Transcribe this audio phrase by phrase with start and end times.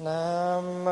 [0.00, 0.86] Nam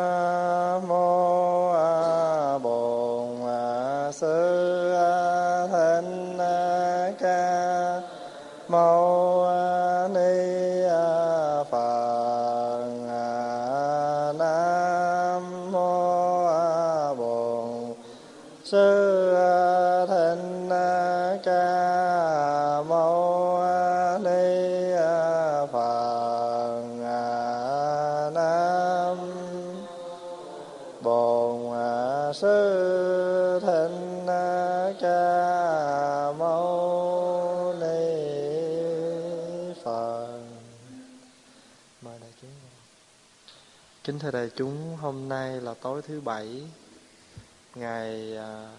[44.27, 46.63] thưa đại chúng, hôm nay là tối thứ bảy,
[47.75, 48.73] ngày à,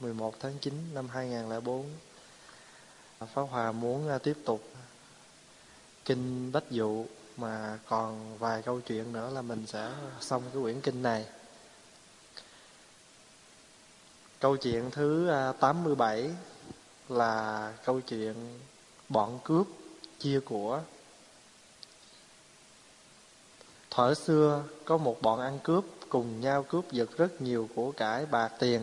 [0.00, 1.86] 11 tháng 9 năm 2004
[3.18, 4.64] à, Pháp Hòa muốn à, tiếp tục
[6.04, 10.80] kinh Bách Dụ, mà còn vài câu chuyện nữa là mình sẽ xong cái quyển
[10.80, 11.26] kinh này.
[14.38, 15.30] Câu chuyện thứ
[15.60, 16.30] 87
[17.08, 18.60] là câu chuyện
[19.08, 19.66] bọn cướp
[20.18, 20.80] chia của.
[23.94, 28.26] Thuở xưa có một bọn ăn cướp cùng nhau cướp giật rất nhiều của cải
[28.26, 28.80] bạc tiền.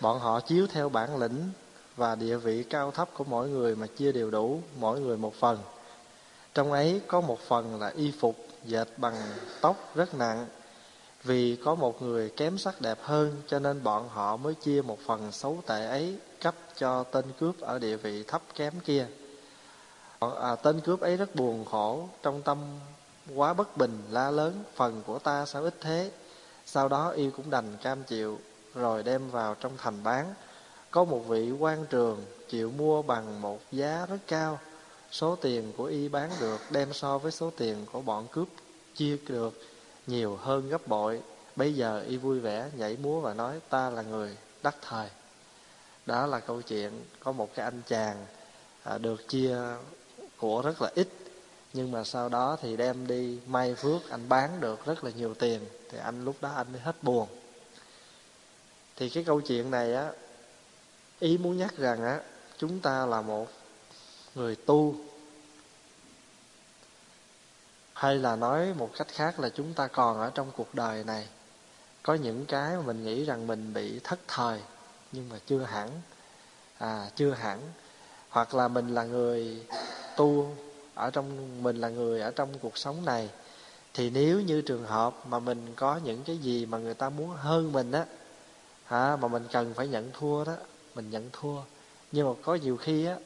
[0.00, 1.50] Bọn họ chiếu theo bản lĩnh
[1.96, 5.34] và địa vị cao thấp của mỗi người mà chia đều đủ, mỗi người một
[5.34, 5.58] phần.
[6.54, 9.14] Trong ấy có một phần là y phục dệt bằng
[9.60, 10.46] tóc rất nặng.
[11.24, 14.98] Vì có một người kém sắc đẹp hơn cho nên bọn họ mới chia một
[15.06, 19.06] phần xấu tệ ấy cấp cho tên cướp ở địa vị thấp kém kia.
[20.18, 22.58] Ờ, à, tên cướp ấy rất buồn khổ, trong tâm
[23.34, 26.10] quá bất bình, la lớn, phần của ta sao ít thế.
[26.66, 28.38] Sau đó y cũng đành cam chịu,
[28.74, 30.34] rồi đem vào trong thành bán.
[30.90, 34.58] Có một vị quan trường chịu mua bằng một giá rất cao.
[35.10, 38.48] Số tiền của y bán được đem so với số tiền của bọn cướp
[38.94, 39.60] chia được
[40.06, 41.22] nhiều hơn gấp bội.
[41.56, 45.08] Bây giờ y vui vẻ nhảy múa và nói ta là người đắc thời.
[46.06, 48.26] Đó là câu chuyện có một cái anh chàng
[48.82, 49.56] à, được chia
[50.36, 51.08] của rất là ít
[51.78, 55.34] nhưng mà sau đó thì đem đi may phước, anh bán được rất là nhiều
[55.34, 55.60] tiền.
[55.90, 57.28] Thì anh lúc đó anh mới hết buồn.
[58.96, 60.10] Thì cái câu chuyện này á,
[61.18, 62.20] ý muốn nhắc rằng á,
[62.58, 63.46] chúng ta là một
[64.34, 64.94] người tu.
[67.92, 71.28] Hay là nói một cách khác là chúng ta còn ở trong cuộc đời này.
[72.02, 74.60] Có những cái mà mình nghĩ rằng mình bị thất thời,
[75.12, 75.90] nhưng mà chưa hẳn.
[76.78, 77.60] À chưa hẳn.
[78.28, 79.66] Hoặc là mình là người
[80.16, 80.56] tu
[80.98, 83.30] ở trong mình là người ở trong cuộc sống này
[83.94, 87.30] thì nếu như trường hợp mà mình có những cái gì mà người ta muốn
[87.30, 88.04] hơn mình á
[88.84, 90.56] hả mà mình cần phải nhận thua đó
[90.94, 91.60] mình nhận thua.
[92.12, 93.16] Nhưng mà có nhiều khi á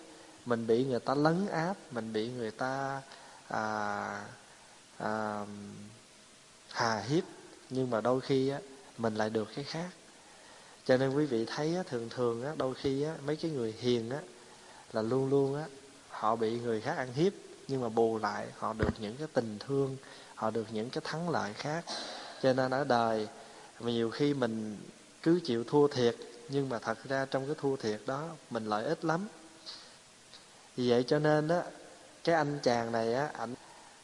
[0.47, 3.03] mình bị người ta lấn áp mình bị người ta
[3.49, 4.25] à,
[4.99, 5.45] à,
[6.69, 7.25] hà hiếp
[7.71, 8.59] nhưng mà đôi khi á
[8.99, 9.91] mình lại được cái khác.
[10.85, 13.75] Cho nên quý vị thấy á, thường thường á đôi khi á mấy cái người
[13.79, 14.21] hiền á
[14.93, 15.65] là luôn luôn á
[16.11, 17.33] họ bị người khác ăn hiếp
[17.73, 19.97] nhưng mà bù lại, họ được những cái tình thương,
[20.35, 21.85] họ được những cái thắng lợi khác.
[22.43, 23.29] Cho nên ở đời,
[23.81, 24.79] nhiều khi mình
[25.23, 26.17] cứ chịu thua thiệt,
[26.49, 29.29] nhưng mà thật ra trong cái thua thiệt đó, mình lợi ích lắm.
[30.77, 31.63] Vì vậy cho nên á,
[32.25, 33.55] cái anh chàng này á, ảnh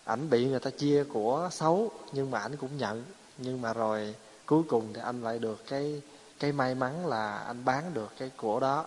[0.05, 3.05] ảnh bị người ta chia của xấu, nhưng mà ảnh cũng nhận.
[3.39, 4.15] Nhưng mà rồi
[4.47, 6.03] cuối cùng thì anh lại được cái
[6.39, 8.87] cái may mắn là anh bán được cái của đó.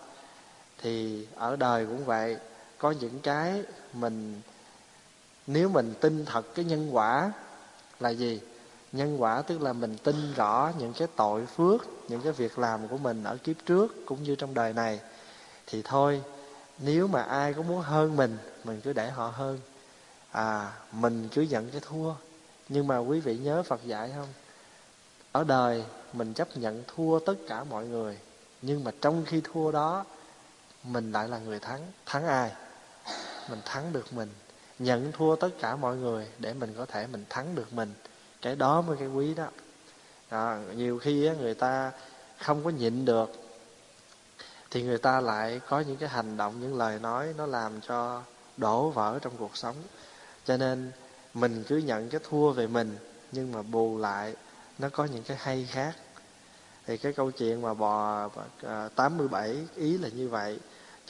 [0.78, 2.36] Thì ở đời cũng vậy,
[2.78, 4.40] có những cái mình
[5.46, 7.32] nếu mình tin thật cái nhân quả
[8.00, 8.40] là gì?
[8.92, 12.88] Nhân quả tức là mình tin rõ những cái tội phước, những cái việc làm
[12.88, 15.00] của mình ở kiếp trước cũng như trong đời này.
[15.66, 16.22] Thì thôi,
[16.78, 19.58] nếu mà ai có muốn hơn mình mình cứ để họ hơn.
[20.30, 22.14] À mình cứ nhận cái thua.
[22.68, 24.28] Nhưng mà quý vị nhớ phật dạy không?
[25.32, 28.18] Ở đời, mình chấp nhận thua tất cả mọi người.
[28.62, 30.04] Nhưng mà trong khi thua đó,
[30.84, 31.80] mình lại là người thắng.
[32.06, 32.52] Thắng ai?
[33.50, 34.28] Mình thắng được mình
[34.82, 37.94] nhận thua tất cả mọi người để mình có thể mình thắng được mình.
[38.42, 39.46] Cái đó mới cái quý đó.
[40.28, 41.92] À, nhiều khi á, người ta
[42.38, 43.32] không có nhịn được
[44.70, 48.22] thì người ta lại có những cái hành động những lời nói nó làm cho
[48.56, 49.76] đổ vỡ trong cuộc sống.
[50.44, 50.92] Cho nên
[51.34, 52.96] mình cứ nhận cái thua về mình
[53.32, 54.34] nhưng mà bù lại
[54.78, 55.96] nó có những cái hay khác.
[56.86, 58.28] Thì cái câu chuyện mà bò
[58.62, 60.58] à, 87 ý là như vậy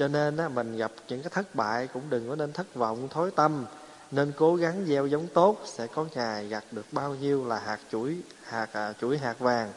[0.03, 3.09] cho nên á, mình gặp những cái thất bại cũng đừng có nên thất vọng
[3.11, 3.65] thối tâm.
[4.11, 7.79] Nên cố gắng gieo giống tốt sẽ có ngày gặt được bao nhiêu là hạt
[7.91, 9.73] chuỗi hạt à, chuỗi hạt vàng.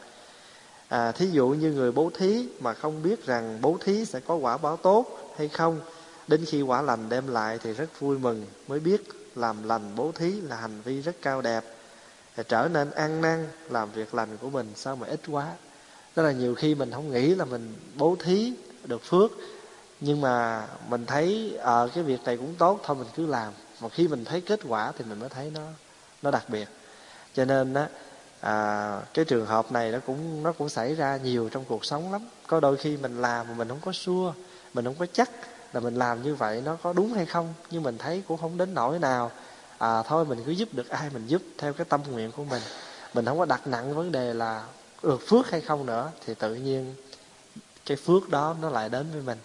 [0.88, 4.34] À, thí dụ như người bố thí mà không biết rằng bố thí sẽ có
[4.34, 5.80] quả báo tốt hay không
[6.28, 9.02] đến khi quả lành đem lại thì rất vui mừng mới biết
[9.34, 11.64] làm lành bố thí là hành vi rất cao đẹp.
[12.48, 15.52] Trở nên ăn năn làm việc lành của mình sao mà ít quá.
[16.14, 18.52] Tức là nhiều khi mình không nghĩ là mình bố thí
[18.84, 19.30] được phước
[20.00, 23.26] nhưng mà mình thấy ở ờ, à, cái việc này cũng tốt thôi mình cứ
[23.26, 23.52] làm.
[23.80, 25.60] Mà khi mình thấy kết quả thì mình mới thấy nó
[26.22, 26.68] nó đặc biệt.
[27.34, 27.88] Cho nên á
[28.40, 32.12] à, cái trường hợp này nó cũng nó cũng xảy ra nhiều trong cuộc sống
[32.12, 32.22] lắm.
[32.46, 34.32] Có đôi khi mình làm mà mình không có xua
[34.74, 35.30] mình không có chắc
[35.72, 37.54] là mình làm như vậy nó có đúng hay không.
[37.70, 39.30] Nhưng mình thấy cũng không đến nỗi nào
[39.78, 42.62] à thôi mình cứ giúp được ai mình giúp theo cái tâm nguyện của mình.
[43.14, 44.64] Mình không có đặt nặng vấn đề là
[45.02, 46.94] được phước hay không nữa thì tự nhiên
[47.86, 49.38] cái phước đó nó lại đến với mình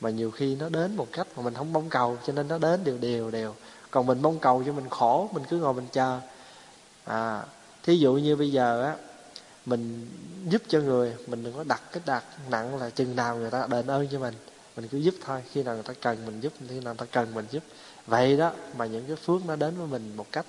[0.00, 2.58] mà nhiều khi nó đến một cách mà mình không mong cầu cho nên nó
[2.58, 3.54] đến đều đều đều.
[3.90, 6.20] Còn mình mong cầu cho mình khổ mình cứ ngồi mình chờ.
[7.04, 7.42] À
[7.82, 8.96] thí dụ như bây giờ á
[9.66, 10.08] mình
[10.48, 13.66] giúp cho người mình đừng có đặt cái đặt nặng là chừng nào người ta
[13.70, 14.34] đền ơn cho mình.
[14.76, 17.06] Mình cứ giúp thôi khi nào người ta cần mình giúp khi nào người ta
[17.12, 17.62] cần mình giúp.
[18.06, 20.46] Vậy đó mà những cái phước nó đến với mình một cách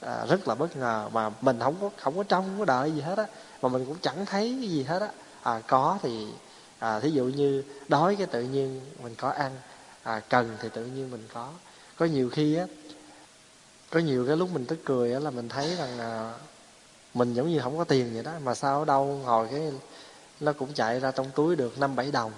[0.00, 2.92] à, rất là bất ngờ mà mình không có không có trông không có đợi
[2.92, 3.26] gì hết á.
[3.62, 5.08] Mà mình cũng chẳng thấy cái gì hết á.
[5.42, 6.26] À có thì
[6.82, 9.52] à, thí dụ như đói cái tự nhiên mình có ăn
[10.02, 11.50] à, cần thì tự nhiên mình có.
[11.96, 12.66] Có nhiều khi á
[13.90, 16.32] có nhiều cái lúc mình tức cười á là mình thấy rằng à,
[17.14, 19.72] mình giống như không có tiền vậy đó mà sao ở đâu ngồi cái
[20.40, 22.32] nó cũng chạy ra trong túi được năm bảy đồng.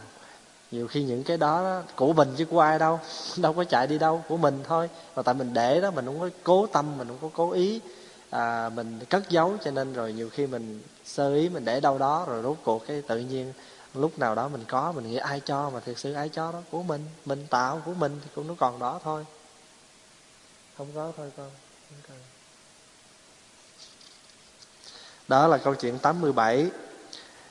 [0.71, 3.01] Nhiều khi những cái đó của mình chứ của ai đâu
[3.37, 4.91] đâu có chạy đi đâu của mình thôi.
[5.17, 7.81] Mà tại mình để đó mình không có cố tâm mình không có cố ý
[8.31, 11.99] à, mình cất giấu cho nên rồi nhiều khi mình sơ ý mình để đâu
[11.99, 13.53] đó rồi rốt cuộc cái tự nhiên
[13.95, 16.61] lúc nào đó mình có, mình nghĩ ai cho mà thực sự ai cho đó.
[16.71, 19.27] Của mình mình tạo, của mình thì cũng nó còn đó thôi.
[20.79, 21.51] Không có thôi con,
[21.89, 22.17] không cần.
[25.29, 26.71] Đó là câu chuyện 87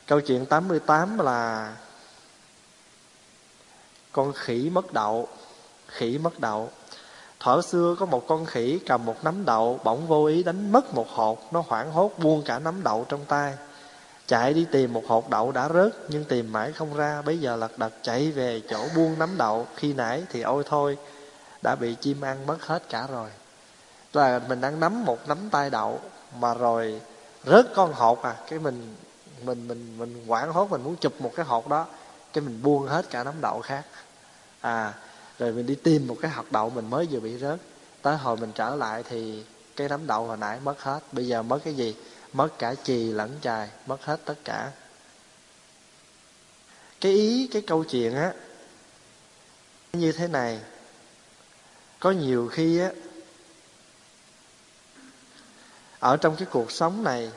[0.08, 1.76] câu chuyện 88 là
[4.12, 5.28] con khỉ mất đậu,
[5.88, 6.72] khỉ mất đậu.
[7.40, 10.94] Thuở xưa có một con khỉ cầm một nắm đậu, bỗng vô ý đánh mất
[10.94, 11.54] một hột.
[11.54, 13.54] Nó hoảng hốt, buông cả nắm đậu trong tay
[14.28, 17.22] chạy đi tìm một hột đậu đã rớt, nhưng tìm mãi không ra.
[17.22, 19.68] Bây giờ lật đật chạy về chỗ buông nắm đậu.
[19.76, 20.98] Khi nãy thì ôi thôi,
[21.62, 23.30] đã bị chim ăn mất hết cả rồi.
[24.14, 26.00] Là mình đang nắm một nắm tay đậu,
[26.40, 27.02] mà rồi
[27.46, 28.36] rớt con hột à.
[28.50, 28.96] Cái mình
[29.46, 31.86] mình mình mình quảng hốt, mình muốn chụp một cái hột đó.
[32.34, 33.84] Cái mình buông hết cả nắm đậu khác.
[34.62, 34.94] À
[35.40, 37.60] rồi mình đi tìm một cái hạt đậu mình mới vừa bị rớt.
[38.02, 39.44] Tới hồi mình trở lại thì
[39.76, 41.00] cái nắm đậu hồi nãy mất hết.
[41.12, 41.96] Bây giờ mất cái gì?
[42.34, 44.72] Mất cả chì lẫn chài, mất hết tất cả.
[47.02, 48.34] Cái ý, cái câu chuyện á,
[49.94, 50.60] như thế này.
[52.00, 52.92] Có nhiều khi á,
[56.00, 57.32] ở trong cái cuộc sống này,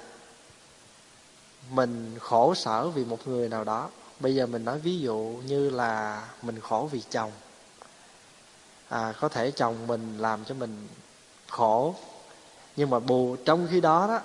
[1.70, 3.90] mình khổ sở vì một người nào đó.
[4.20, 7.32] Bây giờ mình nói ví dụ như là mình khổ vì chồng.
[8.88, 10.88] À có thể chồng mình làm cho mình
[11.48, 11.94] khổ,
[12.76, 14.20] nhưng mà bù, trong khi đó đó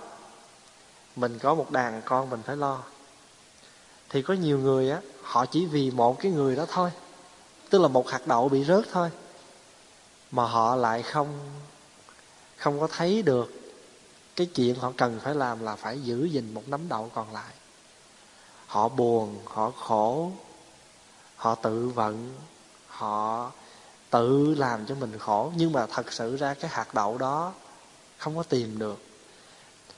[1.16, 2.84] mình có một đàn con mình phải lo.
[4.10, 6.92] Thì có nhiều người á, họ chỉ vì một cái người đó thôi.
[7.70, 9.12] Tức là một hạt đậu bị rớt thôi.
[10.32, 11.40] Mà họ lại không
[12.58, 13.52] không có thấy được
[14.36, 17.54] cái chuyện họ cần phải làm là phải giữ gìn một nắm đậu còn lại.
[18.68, 20.32] Họ buồn, họ khổ,
[21.36, 22.36] họ tự vận,
[22.88, 23.52] họ
[24.10, 25.52] tự làm cho mình khổ.
[25.56, 27.54] Nhưng mà thật sự ra cái hạt đậu đó
[28.18, 29.11] không có tìm được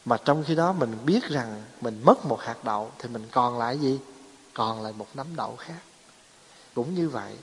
[0.05, 3.57] mà trong khi đó mình biết rằng mình mất một hạt đậu thì mình còn
[3.57, 3.99] lại gì?
[4.53, 5.79] Còn lại một nắm đậu khác.
[6.73, 7.35] Cũng như vậy,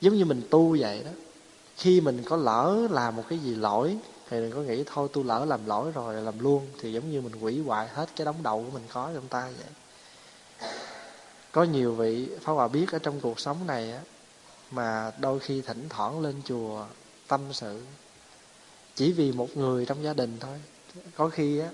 [0.00, 1.10] giống như mình tu vậy đó,
[1.76, 3.98] khi mình có lỡ làm một cái gì lỗi
[4.28, 7.20] thì đừng có nghĩ thôi tôi lỡ làm lỗi rồi làm luôn, thì giống như
[7.20, 9.68] mình hủy hoại hết cái đống đậu của mình có trong tay vậy.
[11.52, 14.00] Có nhiều vị Pháp Hòa biết ở trong cuộc sống này á,
[14.70, 16.86] mà đôi khi thỉnh thoảng lên chùa
[17.28, 17.82] tâm sự
[18.94, 20.60] chỉ vì một người trong gia đình thôi
[21.16, 21.68] có khi á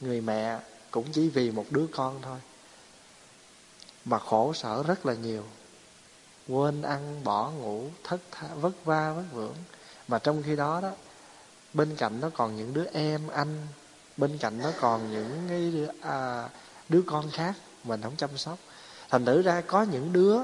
[0.00, 0.60] người mẹ
[0.90, 2.38] cũng chỉ vì một đứa con thôi.
[4.04, 5.44] Mà khổ sở rất là nhiều.
[6.48, 9.54] Quên ăn bỏ ngủ thất tha, vất va vất vưởng.
[10.08, 10.90] Mà trong khi đó đó
[11.74, 13.66] bên cạnh nó còn những đứa em anh.
[14.16, 16.48] Bên cạnh nó còn những cái đứa, à,
[16.88, 18.58] đứa con khác mình không chăm sóc.
[19.10, 20.36] Thành thử ra có những đứa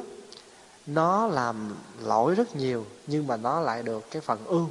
[0.87, 4.69] nó làm lỗi rất nhiều nhưng mà nó lại được cái phần ưu.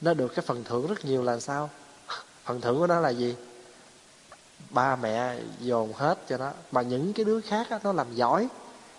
[0.00, 1.70] Nó được cái phần thưởng rất nhiều là sao?
[2.44, 3.34] Phần thưởng của nó là gì?
[4.70, 6.52] Ba mẹ dồn hết cho nó.
[6.72, 8.48] Mà những cái đứa khác á, nó làm giỏi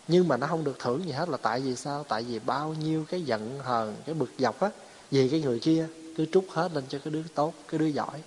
[0.08, 2.04] nhưng mà nó không được thưởng gì hết là tại vì sao?
[2.04, 4.70] Tại vì bao nhiêu cái giận hờn cái bực dọc á
[5.12, 8.22] vì cái người kia cứ trút hết lên cho cái đứa tốt cái đứa giỏi.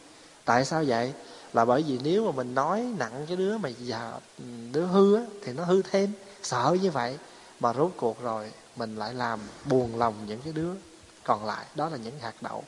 [0.45, 1.13] Tại sao vậy?
[1.53, 4.13] Là bởi vì nếu mà mình nói nặng cái đứa mà già
[4.73, 6.13] đứa hư á thì nó hư thêm.
[6.43, 7.19] Sợ như vậy
[7.61, 10.71] mà rốt cuộc rồi mình lại làm buồn lòng những cái đứa
[11.25, 11.65] còn lại.
[11.75, 12.65] Đó là những hạt đậu.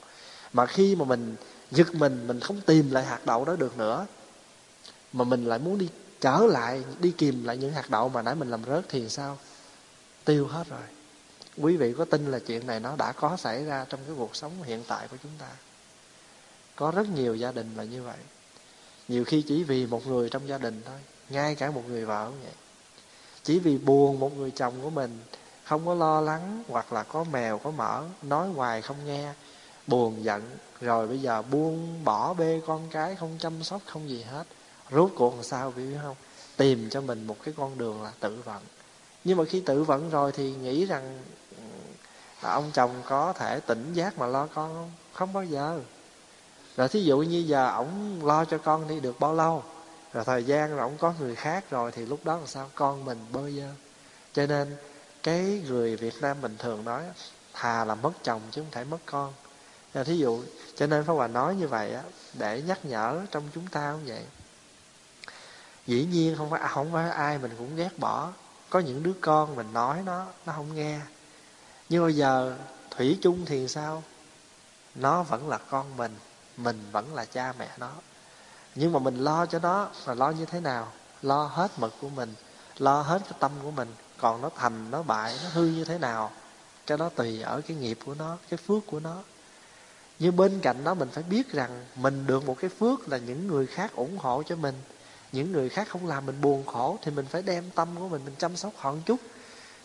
[0.52, 1.36] Mà khi mà mình
[1.70, 4.06] giật mình mình không tìm lại hạt đậu đó được nữa.
[5.12, 5.88] Mà mình lại muốn đi
[6.20, 9.38] trở lại, đi kìm lại những hạt đậu mà nãy mình làm rớt thì sao?
[10.24, 10.80] Tiêu hết rồi.
[11.58, 14.36] Quý vị có tin là chuyện này nó đã có xảy ra trong cái cuộc
[14.36, 15.48] sống hiện tại của chúng ta?
[16.76, 18.18] Có rất nhiều gia đình là như vậy.
[19.08, 22.26] Nhiều khi chỉ vì một người trong gia đình thôi, ngay cả một người vợ
[22.26, 22.52] cũng vậy.
[23.42, 25.20] Chỉ vì buồn một người chồng của mình,
[25.64, 29.32] không có lo lắng hoặc là có mèo, có mỡ, nói hoài không nghe
[29.86, 30.42] buồn giận.
[30.80, 34.44] Rồi bây giờ buông bỏ bê con cái, không chăm sóc, không gì hết.
[34.90, 36.16] Rốt cuộc làm sao biết không?
[36.56, 38.62] Tìm cho mình một cái con đường là tự vận.
[39.24, 41.62] Nhưng mà khi tự vận rồi thì nghĩ rằng ừ,
[42.42, 44.90] là ông chồng có thể tỉnh giác mà lo con không?
[45.12, 45.80] Không bao giờ.
[46.76, 49.62] Rồi thí dụ như giờ ổng lo cho con đi được bao lâu?
[50.12, 52.70] Rồi thời gian rồi ổng có người khác rồi thì lúc đó làm sao?
[52.74, 53.68] Con mình bơ vơ.
[54.32, 54.76] Cho nên
[55.22, 57.02] cái người việt nam bình thường nói,
[57.52, 59.32] thà là mất chồng chứ không thể mất con
[59.96, 60.42] rồi thí dụ,
[60.76, 64.06] cho nên pháp hòa nói như vậy á, để nhắc nhở trong chúng ta cũng
[64.06, 64.24] vậy.
[65.86, 68.32] Dĩ nhiên không phải à, không phải ai mình cũng ghét bỏ.
[68.70, 71.00] Có những đứa con mình nói nó nó không nghe.
[71.88, 72.56] Nhưng bây giờ
[72.90, 74.02] thủy chung thì sao?
[74.94, 76.16] Nó vẫn là con mình
[76.56, 77.92] mình vẫn là cha mẹ nó.
[78.74, 80.92] Nhưng mà mình lo cho nó là lo như thế nào?
[81.22, 82.34] Lo hết mực của mình,
[82.78, 83.88] lo hết cái tâm của mình.
[84.18, 86.30] Còn nó thành, nó bại, nó hư như thế nào?
[86.86, 89.22] Cái đó tùy ở cái nghiệp của nó, cái phước của nó
[90.18, 93.46] nhưng bên cạnh đó mình phải biết rằng mình được một cái phước là những
[93.46, 94.74] người khác ủng hộ cho mình.
[95.32, 98.20] Những người khác không làm mình buồn khổ thì mình phải đem tâm của mình
[98.24, 99.20] mình chăm sóc họ một chút.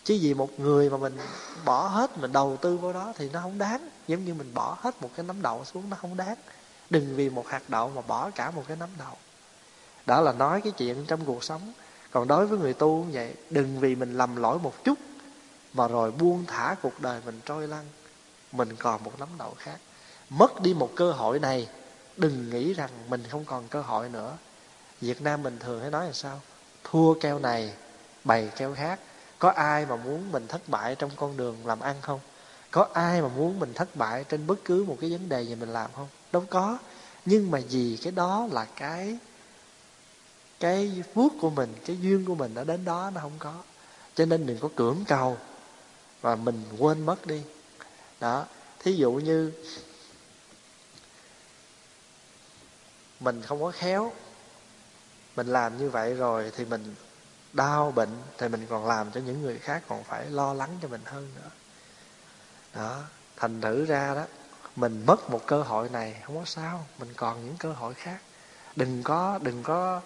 [0.03, 1.17] Chứ vì một người mà mình
[1.65, 3.89] bỏ hết, mình đầu tư vào đó thì nó không đáng.
[4.07, 6.35] Giống như mình bỏ hết một cái nắm đậu xuống, nó không đáng.
[6.89, 9.17] Đừng vì một hạt đậu mà bỏ cả một cái nắm đậu.
[10.05, 11.73] Đó là nói cái chuyện trong cuộc sống.
[12.11, 15.00] Còn đối với người tu cũng vậy, đừng vì mình lầm lỗi một chút
[15.73, 17.85] mà rồi buông thả cuộc đời mình trôi lăn.
[18.51, 19.77] Mình còn một nắm đậu khác
[20.31, 21.67] mất đi một cơ hội này,
[22.17, 24.38] đừng nghĩ rằng mình không còn cơ hội nữa.
[25.01, 26.41] Việt nam mình thường hay nói là sao?
[26.83, 27.73] Thua keo này,
[28.23, 29.00] bày keo khác.
[29.39, 32.19] Có ai mà muốn mình thất bại trong con đường làm ăn không?
[32.71, 35.55] Có ai mà muốn mình thất bại trên bất cứ một cái vấn đề gì
[35.55, 36.07] mình làm không?
[36.31, 36.77] Đâu có.
[37.25, 39.17] Nhưng mà vì cái đó là cái
[40.59, 43.53] cái phước của mình, cái duyên của mình đã đến đó, nó không có.
[44.15, 45.38] Cho nên đừng có cưỡng cầu
[46.21, 47.41] và mình quên mất đi.
[48.19, 48.45] Đó.
[48.79, 49.51] Thí dụ như
[53.21, 54.11] mình không có khéo.
[55.35, 56.95] Mình làm như vậy rồi thì mình
[57.53, 60.87] đau bệnh, thì mình còn làm cho những người khác còn phải lo lắng cho
[60.87, 61.49] mình hơn nữa.
[62.75, 63.03] Đó,
[63.37, 64.25] thành thử ra đó,
[64.75, 68.17] mình mất một cơ hội này không có sao, mình còn những cơ hội khác.
[68.75, 70.01] Đừng có đừng có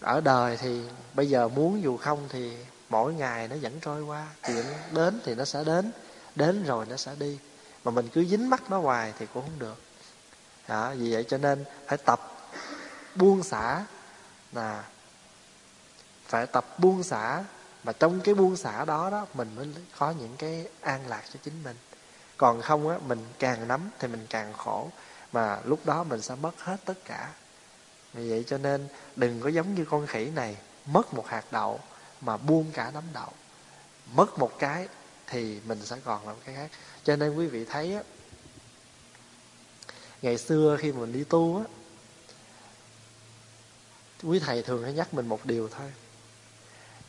[0.00, 0.82] ở đời thì
[1.14, 2.56] bây giờ muốn dù không thì
[2.88, 5.92] mỗi ngày nó vẫn trôi qua, chuyện đến thì nó sẽ đến
[6.34, 7.38] đến rồi nó sẽ đi.
[7.84, 9.76] Mà mình cứ dính mắt nó hoài thì cũng không được
[10.68, 12.20] đó, vì vậy cho nên phải tập
[13.14, 13.84] buông xả.
[14.52, 14.84] Là
[16.26, 17.44] phải tập buông xả.
[17.84, 21.40] Mà trong cái buông xả đó đó mình mới có những cái an lạc cho
[21.42, 21.76] chính mình.
[22.36, 24.90] Còn không á mình càng nắm thì mình càng khổ.
[25.32, 27.28] Mà lúc đó mình sẽ mất hết tất cả.
[28.12, 30.56] Vì vậy cho nên đừng có giống như con khỉ này
[30.86, 31.80] mất một hạt đậu
[32.20, 33.32] mà buông cả nắm đậu.
[34.14, 34.88] Mất một cái
[35.26, 36.70] thì mình sẽ còn làm cái khác.
[37.04, 38.02] Cho nên quý vị thấy á
[40.22, 41.64] ngày xưa khi mình đi tu á,
[44.22, 45.92] quý thầy thường hay nhắc mình một điều thôi.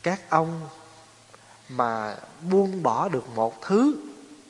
[0.02, 0.68] Các ông
[1.68, 2.16] mà
[2.50, 3.96] buông bỏ được một thứ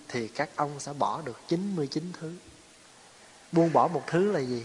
[0.09, 2.35] thì các ông sẽ bỏ được 99 thứ.
[3.53, 4.65] Buông bỏ một thứ là gì?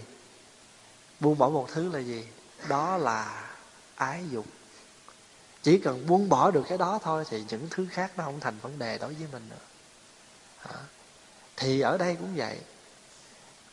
[1.20, 2.26] Buông bỏ một thứ là gì?
[2.68, 3.50] Đó là
[3.94, 4.46] ái dục.
[5.62, 8.58] Chỉ cần buông bỏ được cái đó thôi thì những thứ khác nó không thành
[8.58, 9.56] vấn đề đối với mình nữa.
[11.56, 12.58] Thì ở đây cũng vậy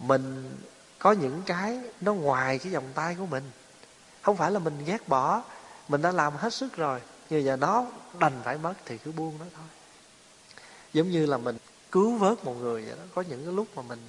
[0.07, 0.57] mình
[0.99, 3.43] có những cái nó ngoài cái vòng tay của mình.
[4.21, 5.43] Không phải là mình ghét bỏ
[5.87, 7.85] mình đã làm hết sức rồi nhưng giờ nó
[8.19, 9.65] đành phải mất thì cứ buông nó thôi.
[10.93, 11.57] Giống như là mình
[11.91, 13.99] cứu vớt một người vậy đó có những cái lúc mà mình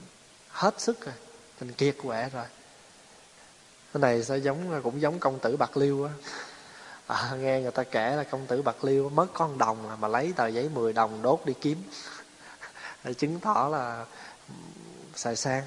[0.49, 1.15] hết sức rồi
[1.61, 2.47] mình kiệt quệ rồi.
[3.93, 6.13] Cái này sẽ giống cũng giống công tử bạc liêu á.
[7.07, 10.33] À, nghe người ta kể là công tử bạc liêu mất con đồng mà lấy
[10.37, 11.83] tờ giấy 10 đồng đốt đi kiếm.
[13.05, 14.07] Để chứng tỏ là
[15.15, 15.63] xài sang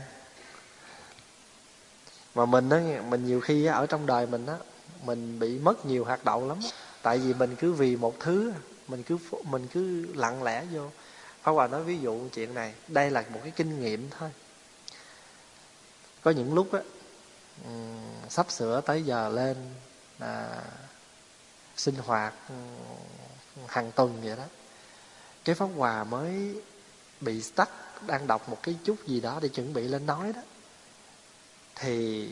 [2.38, 2.80] mà mình á
[3.10, 4.56] mình nhiều khi ở trong đời mình á
[5.04, 6.60] mình bị mất nhiều hoạt động lắm.
[7.02, 8.54] Tại vì mình cứ vì một thứ
[8.88, 10.82] mình cứ mình cứ lặng lẽ vô.
[11.42, 14.30] Pháp Hòa nói ví dụ chuyện này đây là một cái kinh nghiệm thôi.
[16.22, 16.80] Có những lúc á
[18.30, 19.58] sắp sửa tới giờ lên
[20.20, 20.48] à,
[21.78, 22.34] sinh hoạt
[23.68, 24.44] hàng tuần vậy đó
[25.46, 26.56] cái pháp hòa mới
[27.22, 27.72] bị stuck
[28.08, 30.42] đang đọc một cái chút gì đó để chuẩn bị lên nói đó
[31.80, 32.28] thì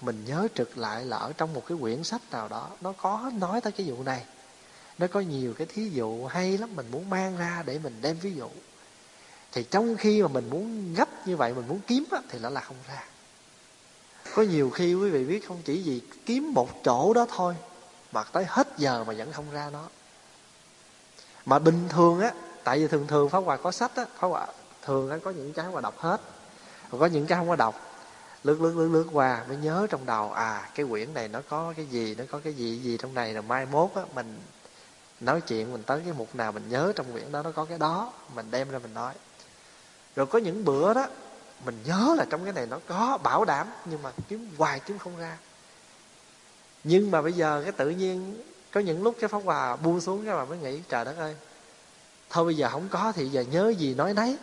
[0.00, 3.30] mình nhớ trực lại là ở trong một cái quyển sách nào đó nó có
[3.34, 4.24] nói tới cái vụ này.
[4.98, 8.18] Nó có nhiều cái thí dụ hay lắm mình muốn mang ra để mình đem
[8.18, 8.48] ví dụ.
[9.52, 12.50] Thì trong khi mà mình muốn gấp như vậy mình muốn kiếm á, thì nó
[12.50, 13.04] là không ra.
[14.34, 17.54] Có nhiều khi quý vị biết không chỉ gì kiếm một chỗ đó thôi
[18.12, 19.88] mà tới hết giờ mà vẫn không ra nó.
[21.46, 22.32] Mà bình thường á
[22.64, 24.46] tại vì thường thường pháp hòa có sách á pháp hòa
[24.82, 26.20] thường á có những cái mà đọc hết.
[26.90, 27.87] Có những cái không có đọc
[28.44, 31.72] lướt lướt lướt lướt qua, mới nhớ trong đầu à cái quyển này nó có
[31.76, 34.40] cái gì, nó có cái gì gì trong này, rồi mai mốt á, mình
[35.20, 37.78] nói chuyện, mình tới cái mục nào mình nhớ trong quyển đó, nó có cái
[37.78, 39.14] đó, mình đem ra mình nói.
[40.16, 41.06] Rồi có những bữa đó,
[41.64, 44.98] mình nhớ là trong cái này nó có bảo đảm, nhưng mà kiếm, hoài kiếm
[44.98, 45.38] không ra.
[46.84, 48.42] Nhưng mà bây giờ cái tự nhiên,
[48.72, 51.36] có những lúc cái pháp hòa buông xuống cái mà mới nghĩ, trời đất ơi,
[52.30, 54.36] thôi bây giờ không có thì giờ nhớ gì nói nấy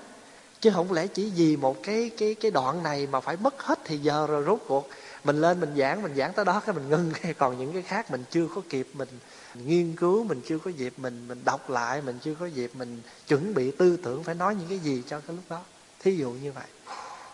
[0.66, 3.80] chứ không lẽ chỉ vì một cái cái cái đoạn này mà phải mất hết
[3.86, 4.90] thì giờ rồi rốt cuộc
[5.24, 7.12] mình lên mình giảng mình giảng tới đó cái mình ngưng.
[7.38, 9.10] Còn những cái khác mình chưa có kịp mình
[9.54, 13.02] nghiên cứu mình chưa có dịp mình mình đọc lại mình chưa có dịp mình
[13.28, 15.62] chuẩn bị tư tưởng phải nói những cái gì cho cái lúc đó.
[16.00, 16.68] Thí dụ như vậy.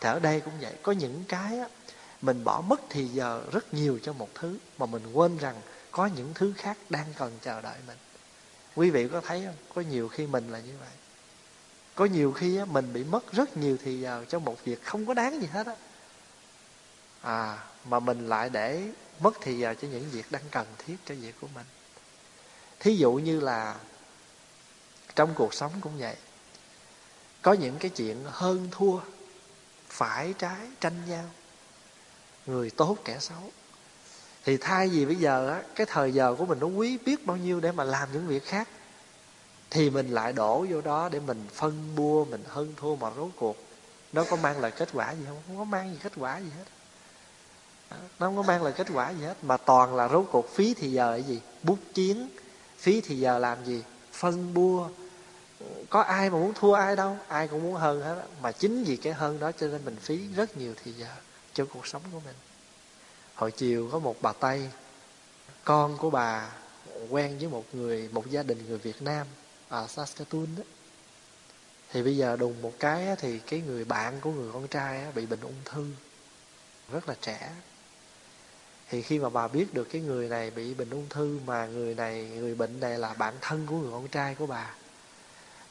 [0.01, 0.73] Thì ở đây cũng vậy.
[0.81, 1.67] Có những cái á,
[2.21, 5.55] mình bỏ mất thì giờ rất nhiều cho một thứ mà mình quên rằng
[5.91, 7.97] có những thứ khác đang cần chờ đợi mình.
[8.75, 9.55] Quý vị có thấy không?
[9.75, 11.00] Có nhiều khi mình là như vậy
[11.95, 14.83] có nhiều khi á, mình bị mất rất nhiều thì à, giờ cho một việc
[14.83, 15.75] không có đáng gì hết á.
[17.21, 21.15] À mà mình lại để mất thì giờ cho những việc đang cần thiết cho
[21.15, 21.65] việc của mình.
[22.79, 23.75] Thí dụ như là
[25.15, 26.15] trong cuộc sống cũng vậy.
[27.41, 29.00] Có những cái chuyện hơn thua
[29.88, 31.29] phải trái tranh nhau.
[32.45, 33.51] Người tốt kẻ xấu.
[34.43, 37.38] Thì thay vì bây giờ á cái thời giờ của mình nó quý biết bao
[37.38, 38.67] nhiêu để mà làm những việc khác
[39.71, 43.29] thì mình lại đổ vô đó để mình phân bua, mình hơn thua, mà rốt
[43.35, 43.57] cuộc
[44.13, 45.41] nó có mang lại kết quả gì không?
[45.47, 46.63] Không có mang gì kết quả gì hết.
[47.91, 50.73] Nó không có mang lại kết quả gì hết, mà toàn là rốt cuộc phí
[50.73, 51.41] thì giờ cái gì?
[51.63, 52.29] Bút chiến
[52.77, 53.84] phí thì giờ làm gì?
[54.12, 54.89] Phân bua.
[55.89, 58.97] Có ai mà muốn thua ai đâu, ai cũng muốn hơn hết mà chính vì
[58.97, 61.07] cái hơn đó cho nên mình phí rất nhiều thì giờ
[61.53, 62.36] cho cuộc sống của mình.
[63.36, 64.69] Hồi chiều có một bà tây,
[65.63, 66.49] con của bà
[67.10, 69.27] quen với một người, một gia đình người việt nam
[69.71, 70.63] ở saskatoon đó
[71.91, 75.25] thì bây giờ đùng một cái thì cái người bạn của người con trai bị
[75.25, 75.88] bệnh ung thư.
[76.91, 77.51] Rất là trẻ.
[78.89, 81.95] Thì khi mà bà biết được cái người này bị bệnh ung thư mà người
[81.95, 84.75] này người bệnh này là bạn thân của người con trai của bà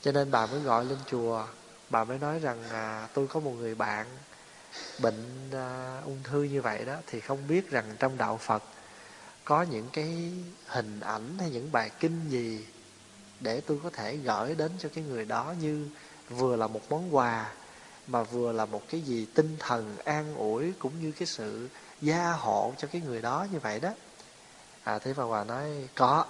[0.02, 1.46] cho nên bà mới gọi lên chùa.
[1.90, 4.06] Bà mới nói rằng à, tôi có một người bạn
[4.98, 8.62] bệnh à, ung thư như vậy đó thì không biết rằng trong đạo phật
[9.44, 10.32] có những cái
[10.66, 12.66] hình ảnh hay những bài kinh gì
[13.40, 15.88] để tôi có thể gửi đến cho cái người đó như
[16.30, 17.52] vừa là một món quà
[18.06, 21.68] mà vừa là một cái gì tinh thần an ủi cũng như cái sự
[22.00, 23.90] gia hộ cho cái người đó như vậy đó.
[24.84, 26.24] À thế bà hòa nói có.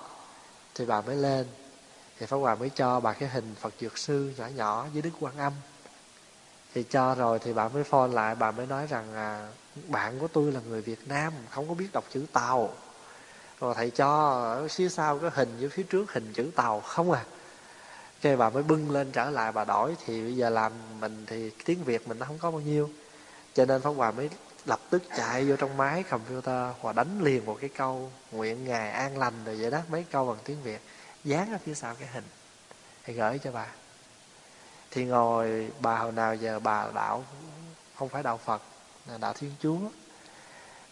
[0.74, 1.46] Thì bà mới lên.
[2.18, 5.10] Thì pháp hòa mới cho bà cái hình phật dược sư nhỏ nhỏ với đức
[5.20, 5.52] quan âm.
[6.74, 9.48] Thì cho rồi thì bà mới phone lại bà mới nói rằng à,
[9.88, 12.74] bạn của tôi là người việt nam không có biết đọc chữ tàu
[13.60, 17.12] rồi thầy cho, ở phía sau cái hình với phía trước hình chữ tàu không
[17.12, 17.24] à.
[18.20, 21.50] Cái bà mới bưng lên trở lại, bà đổi thì bây giờ làm mình thì
[21.64, 22.90] tiếng việt mình nó không có bao nhiêu.
[23.54, 24.30] Cho nên pháp hòa mới
[24.66, 28.90] lập tức chạy vô trong máy computer và đánh liền một cái câu nguyện ngài
[28.90, 30.80] an lành rồi vậy đó mấy câu bằng tiếng việt,
[31.24, 32.24] dán ở phía sau cái hình.
[33.04, 33.66] Thì gửi cho bà.
[34.90, 37.24] Thì ngồi, bà hồi nào giờ bà đạo,
[37.94, 38.62] không phải đạo phật,
[39.06, 39.78] là đạo thiên chúa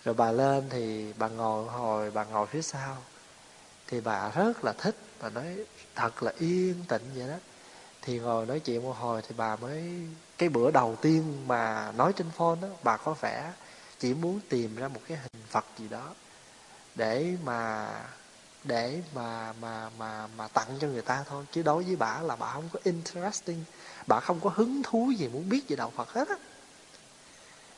[0.08, 2.96] rồi bà lên thì bà ngồi hồi, bà ngồi phía sau.
[3.86, 5.56] Thì bà rất là thích, bà nói
[5.94, 7.36] thật là yên tĩnh vậy đó.
[8.02, 9.84] Thì ngồi nói chuyện một hồi thì bà mới,
[10.38, 13.52] cái bữa đầu tiên mà nói trên phone đó, bà có vẻ
[13.98, 16.14] chỉ muốn tìm ra một cái hình phật gì đó
[16.94, 17.90] để mà
[18.64, 21.44] để mà mà mà mà tặng cho người ta thôi.
[21.52, 23.64] Chứ đối với bà là bà không có interesting,
[24.06, 26.36] bà không có hứng thú gì muốn biết về đạo phật hết á.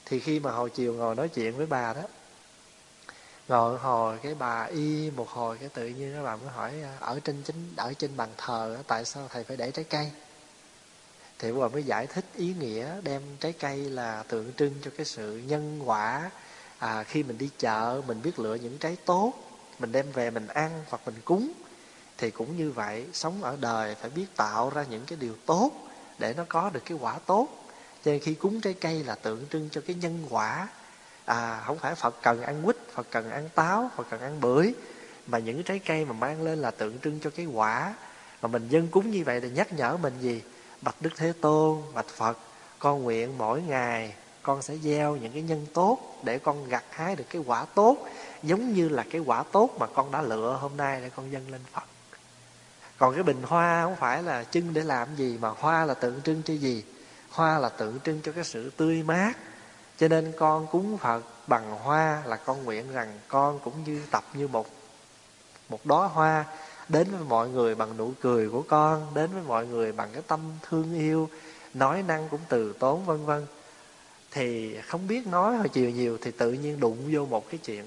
[0.05, 2.03] Thì khi mà hồi chiều ngồi nói chuyện với bà đó
[3.51, 6.97] ngồi hồi cái bà y một hồi cái tự nhiên các bạn mới hỏi à,
[7.01, 10.11] ở trên chính ở trên bàn thờ tại sao thầy phải để trái cây?
[11.39, 15.07] Thì bà mới giải thích ý nghĩa đem trái cây là tượng trưng cho cái
[15.07, 16.31] sự nhân quả.
[16.79, 19.33] À, khi mình đi chợ mình biết lựa những trái tốt
[19.79, 21.53] mình đem về mình ăn hoặc mình cúng
[22.19, 25.71] thì cũng như vậy sống ở đời phải biết tạo ra những cái điều tốt
[26.19, 27.49] để nó có được cái quả tốt.
[28.05, 30.69] Cho nên khi cúng trái cây là tượng trưng cho cái nhân quả
[31.31, 34.75] à không phải phật cần ăn quýt, phật cần ăn táo, phật cần ăn bưởi,
[35.27, 37.95] mà những cái trái cây mà mang lên là tượng trưng cho cái quả.
[38.43, 40.43] Mà mình dân cúng như vậy thì nhắc nhở mình gì?
[40.81, 42.39] Bạch đức thế tôn, bạch phật,
[42.79, 47.17] con nguyện mỗi ngày con sẽ gieo những cái nhân tốt để con gặt hái
[47.17, 48.09] được cái quả tốt,
[48.43, 51.51] giống như là cái quả tốt mà con đã lựa hôm nay để con dâng
[51.51, 51.85] lên phật.
[52.99, 56.21] Còn cái bình hoa không phải là trưng để làm gì, mà hoa là tượng
[56.23, 56.85] trưng cho gì?
[57.31, 59.33] Hoa là tượng trưng cho cái sự tươi mát
[60.01, 64.25] cho nên con cúng phật bằng hoa là con nguyện rằng con cũng như tập
[64.35, 64.67] như một
[65.69, 66.45] một đóa hoa
[66.89, 70.23] đến với mọi người bằng nụ cười của con, đến với mọi người bằng cái
[70.27, 71.29] tâm thương yêu,
[71.75, 73.47] nói năng cũng từ tốn, vân vân.
[74.31, 77.85] Thì không biết nói hồi chiều nhiều thì tự nhiên đụng vô một cái chuyện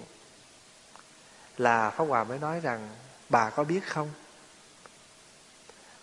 [1.58, 2.90] là pháp hòa mới nói rằng,
[3.30, 4.10] bà có biết không?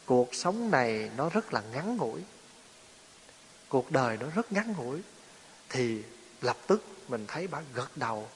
[0.07, 2.21] Cuộc sống này nó rất là ngắn ngủi.
[3.69, 5.03] Cuộc đời nó rất ngắn ngủi
[5.71, 6.03] thì
[6.41, 8.29] lập tức mình thấy bà gật đầu,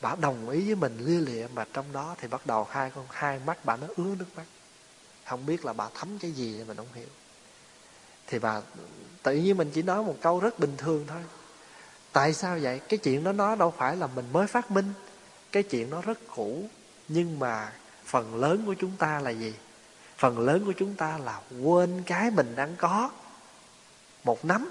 [0.00, 3.06] bà đồng ý với mình lia lịa, mà trong đó thì bắt đầu hai con,
[3.10, 4.44] hai mắt bà nó ứa nước mắt.
[5.24, 7.08] Không biết là bà thấm cái gì mình không hiểu.
[8.26, 8.60] Thì bà
[9.22, 11.20] tự nhiên mình chỉ nói một câu rất bình thường thôi.
[12.12, 12.80] Tại sao vậy?
[12.88, 14.92] Cái chuyện đó nó đâu phải là mình mới phát minh.
[15.52, 16.68] Cái chuyện nó rất cũ.
[17.08, 17.72] Nhưng mà
[18.04, 19.54] phần lớn của chúng ta là gì?
[20.16, 23.10] Phần lớn của chúng ta là quên cái mình đang có.
[24.24, 24.70] Một nắm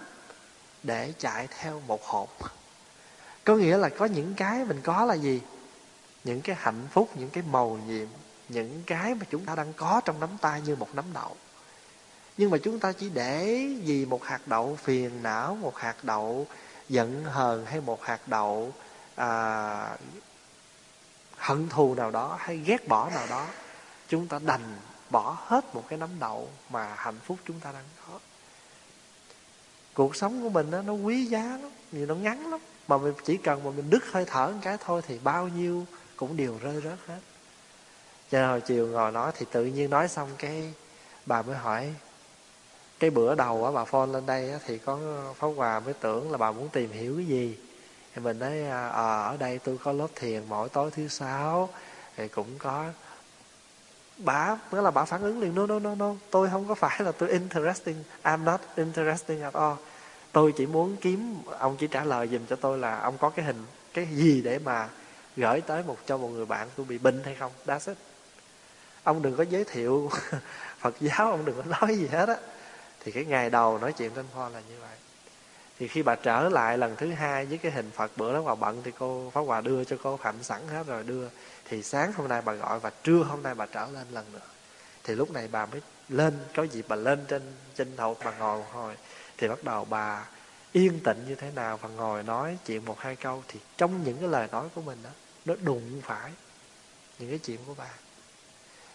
[0.83, 2.29] để chạy theo một hộp.
[3.43, 5.41] Có nghĩa là có những cái mình có là gì?
[6.23, 8.07] Những cái hạnh phúc những cái màu nhiệm
[8.49, 11.35] những cái mà chúng ta đang có trong nắm tay như một nắm đậu.
[12.37, 16.47] Nhưng mà chúng ta chỉ để vì một hạt đậu phiền não một hạt đậu
[16.89, 18.73] giận hờn hay một hạt đậu
[19.15, 19.97] à,
[21.37, 23.47] hận thù nào đó hay ghét bỏ nào đó
[24.07, 24.77] chúng ta đành
[25.09, 28.19] bỏ hết một cái nắm đậu mà hạnh phúc chúng ta đang có
[29.97, 32.59] cuộc sống của mình đó, nó quý giá lắm vì nó ngắn lắm.
[32.87, 35.85] Mà mình chỉ cần mà mình đứt hơi thở một cái thôi thì bao nhiêu
[36.15, 37.19] cũng đều rơi rớt hết.
[38.31, 40.73] Cho nên hồi chiều ngồi nói thì tự nhiên nói xong cái
[41.25, 41.93] bà mới hỏi
[42.99, 44.99] cái bữa đầu á bà phone lên đây á, thì có
[45.35, 47.57] pháo hòa mới tưởng là bà muốn tìm hiểu cái gì?
[48.15, 51.69] Thì mình nói à, ờ, ở đây tôi có lớp thiền mỗi tối thứ sáu
[52.15, 52.85] thì cũng có
[54.17, 57.01] bà nghĩa là bà phản ứng liền, no no no no, tôi không có phải
[57.03, 59.73] là tôi interesting, I'm not interesting at all.
[60.31, 63.45] Tôi chỉ muốn kiếm, ông chỉ trả lời dùm cho tôi là ông có cái
[63.45, 64.89] hình, cái gì để mà
[65.35, 67.97] gửi tới một, cho một người bạn tôi bị bệnh hay không, that's it.
[69.03, 70.11] Ông đừng có giới thiệu
[70.79, 72.35] phật giáo, ông đừng có nói gì hết á.
[73.03, 74.97] Thì cái ngày đầu nói chuyện trên phone là như vậy.
[75.79, 78.55] Thì khi bà trở lại lần thứ hai với cái hình phật bữa đó bà
[78.55, 81.27] bận thì cô pháp hòa đưa cho cô hạnh sẵn hết rồi đưa
[81.69, 84.39] thì sáng hôm nay bà gọi và trưa hôm nay bà trở lên lần nữa.
[85.03, 88.63] Thì lúc này bà mới lên, có dịp bà lên trên trên thầu bà ngồi
[88.63, 88.95] hồi.
[89.37, 90.25] Thì bắt đầu bà
[90.71, 94.17] yên tĩnh như thế nào và ngồi nói chuyện một hai câu thì trong những
[94.19, 95.09] cái lời nói của mình đó,
[95.45, 96.31] nó đụng phải
[97.19, 97.89] những cái chuyện của bà.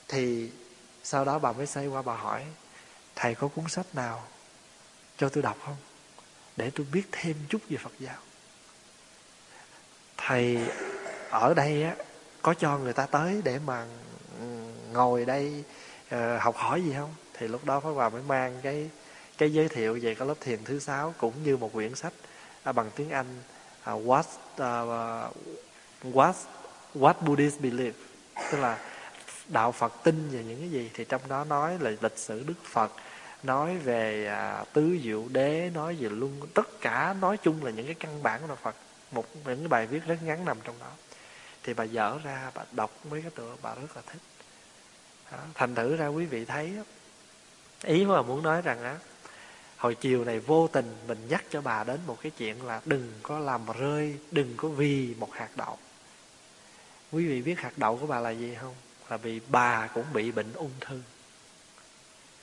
[0.08, 0.50] Thì
[1.02, 2.44] sau đó bà mới xây qua bà hỏi,
[3.14, 4.26] thầy có cuốn sách nào
[5.16, 5.76] cho tôi đọc không?
[6.56, 8.18] Để tôi biết thêm chút về phật giáo.
[10.16, 10.58] Thầy
[11.30, 11.94] ở đây á
[12.42, 13.86] có cho người ta tới để mà
[14.40, 14.46] ừ,
[14.92, 15.64] ngồi đây
[16.14, 17.14] uh, học hỏi gì không?
[17.34, 18.90] Thì lúc đó Pháp Hòa mới mang cái
[19.38, 22.12] cái giới thiệu về cái lớp thiền thứ sáu cũng như một quyển sách
[22.68, 23.26] uh, bằng tiếng Anh
[23.92, 24.24] uh, what
[24.54, 25.36] uh,
[26.02, 26.32] what
[26.94, 27.98] what Buddhist believe
[28.52, 28.78] tức là
[29.48, 30.90] đạo Phật tin về những cái gì.
[30.94, 32.92] Thì trong đó nói là lịch sử Đức Phật
[33.42, 37.86] nói về à, tứ diệu đế nói về luân tất cả nói chung là những
[37.86, 38.74] cái căn bản của đạo Phật.
[39.12, 40.90] Một những cái bài viết rất ngắn nằm trong đó
[41.62, 44.20] thì bà dở ra, bà đọc mấy cái tựa, bà rất là thích.
[45.32, 45.38] Đó.
[45.54, 46.76] thành thử ra quý vị thấy
[47.84, 48.96] ý mà muốn nói rằng á,
[49.76, 53.12] hồi chiều này vô tình mình nhắc cho bà đến một cái chuyện là đừng
[53.22, 55.78] có làm rơi, đừng có vì một hạt đậu.
[57.12, 58.74] Quý vị biết hạt đậu của bà là gì không?
[59.10, 61.00] Là vì bà cũng bị bệnh ung thư.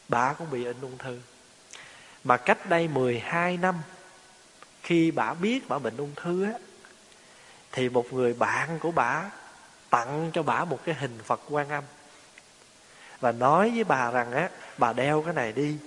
[0.07, 1.19] Bà cũng bị bệnh ung thư.
[2.23, 3.75] Mà cách đây 12 năm,
[4.83, 6.53] khi bà biết bà bệnh ung thư á
[7.71, 9.31] thì một người bạn của bà
[9.89, 11.83] tặng cho bà một cái hình Phật Quan Âm.
[13.19, 15.77] Và nói với bà rằng á, bà đeo cái này đi,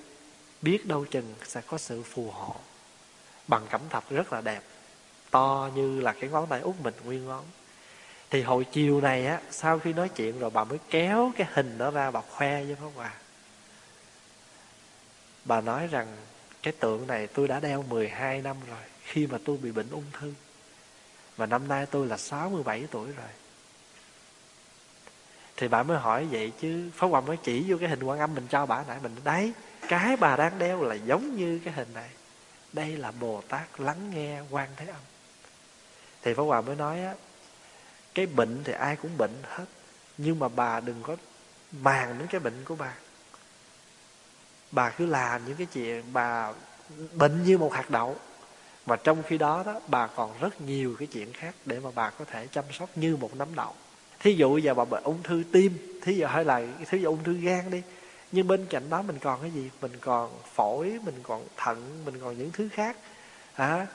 [0.62, 2.54] biết đâu chừng sẽ có sự phù hộ.
[3.48, 4.62] Bằng cẩm thạch rất là đẹp,
[5.30, 7.44] to như là cái ngón tay út mình nguyên ngón.
[8.30, 11.78] Thì hồi chiều này á, sau khi nói chuyện rồi bà mới kéo cái hình
[11.78, 13.12] đó ra bà khoe với pháp hòa
[15.44, 16.06] bà nói rằng,
[16.62, 20.04] cái tượng này tôi đã đeo 12 năm rồi, khi mà tôi bị bệnh ung
[20.12, 20.32] thư
[21.36, 23.28] và năm nay tôi là 67 tuổi rồi.
[25.56, 28.34] Thì bà mới hỏi vậy chứ, Pháp Hoàng mới chỉ vô cái hình quan âm
[28.34, 29.52] mình cho bà nãy, mình đấy,
[29.88, 32.10] cái bà đang đeo là giống như cái hình này.
[32.72, 35.00] Đây là Bồ Tát lắng nghe quan thế âm.
[36.22, 37.14] Thì Pháp Hoàng mới nói á,
[38.14, 39.64] cái bệnh thì ai cũng bệnh hết,
[40.18, 41.16] nhưng mà bà đừng có
[41.72, 42.94] màng đến cái bệnh của bà.
[44.70, 46.52] Bà cứ làm những cái chuyện bà
[47.14, 48.16] bệnh như một hạt đậu
[48.86, 52.10] mà trong khi đó đó bà còn rất nhiều cái chuyện khác để mà bà
[52.10, 53.74] có thể chăm sóc như một nắm đậu.
[54.20, 57.24] Thí dụ giờ bà bị ung thư tim thí dụ hay là thí dụ ung
[57.24, 57.82] thư gan đi
[58.32, 59.70] nhưng bên cạnh đó mình còn cái gì?
[59.80, 62.96] Mình còn phổi mình còn thận mình còn những thứ khác.
[63.54, 63.86] À,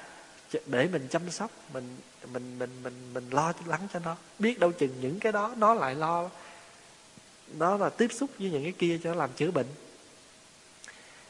[0.66, 1.98] để mình chăm sóc mình
[2.34, 4.16] mình mình mình mình lo lắng cho nó.
[4.40, 6.30] Biết đâu chừng những cái đó nó lại lo
[7.58, 9.68] nó là tiếp xúc với những cái kia cho nó làm chữa bệnh.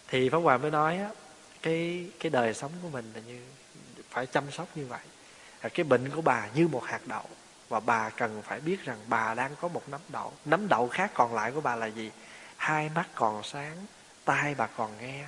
[0.07, 1.09] Thì pháp hòa mới nói á
[1.67, 3.39] cái cái đời sống của mình là như,
[4.09, 4.99] phải chăm sóc như vậy.
[5.73, 7.25] Cái bệnh của bà như một hạt đậu.
[7.69, 10.33] Và bà cần phải biết rằng bà đang có một nắm đậu.
[10.45, 12.11] Nắm đậu khác còn lại của bà là gì?
[12.57, 13.85] Hai mắt còn sáng,
[14.25, 15.25] tai bà còn nghe,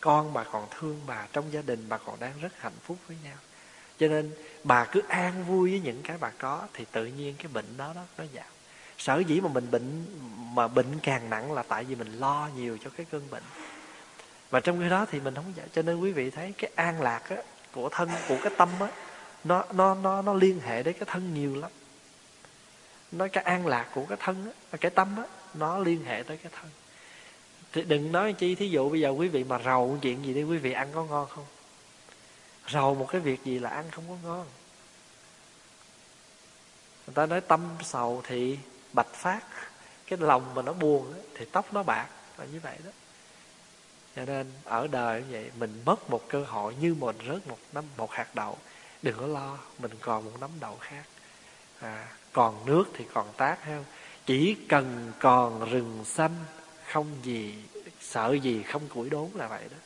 [0.00, 3.16] con bà còn thương bà, trong gia đình bà còn đang rất hạnh phúc với
[3.24, 3.36] nhau.
[3.98, 4.32] Cho nên
[4.64, 7.92] bà cứ an vui với những cái bà có thì tự nhiên cái bệnh đó
[7.94, 8.52] đó nó giảm.
[8.98, 10.06] Sở dĩ mà mình bệnh,
[10.54, 13.42] mà bệnh càng nặng là tại vì mình lo nhiều cho cái cơn bệnh
[14.50, 15.66] mà trong khi đó thì mình không dạy.
[15.72, 17.36] Cho nên quý vị thấy cái an lạc á,
[17.72, 18.88] của thân của cái tâm á
[19.44, 21.70] nó nó nó nó liên hệ đến cái thân nhiều lắm.
[23.12, 26.36] Nói cái an lạc của cái thân á cái tâm á nó liên hệ tới
[26.36, 26.70] cái thân.
[27.72, 30.42] Thì đừng nói chi thí dụ bây giờ quý vị mà rầu chuyện gì đi
[30.42, 31.46] quý vị ăn có ngon không?
[32.68, 34.46] Rầu một cái việc gì là ăn không có ngon.
[37.06, 38.58] Người ta nói tâm sầu thì
[38.92, 39.40] bạch phát
[40.06, 42.06] cái lòng mà nó buồn thì tóc nó bạc
[42.38, 42.90] là như vậy đó
[44.16, 47.58] cho nên ở đời như vậy mình mất một cơ hội như mình rớt một
[47.72, 48.58] nắm một hạt đậu.
[49.02, 51.02] Đừng có lo mình còn một nắm đậu khác.
[51.80, 53.84] À, còn nước thì còn tác không?
[54.26, 56.34] Chỉ cần còn rừng xanh
[56.92, 57.54] không gì
[58.00, 59.76] sợ gì không củi đốn là vậy đó.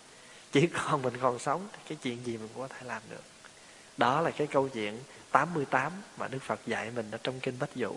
[0.53, 3.23] Chỉ còn mình còn sống thì cái chuyện gì mình cũng có thể làm được.
[3.97, 4.99] Đó là cái câu chuyện
[5.31, 7.97] 88 mà Đức Phật dạy mình ở trong kinh Bách Dụ.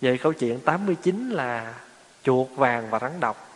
[0.00, 1.74] Vậy câu chuyện 89 là
[2.22, 3.47] chuột vàng và rắn độc.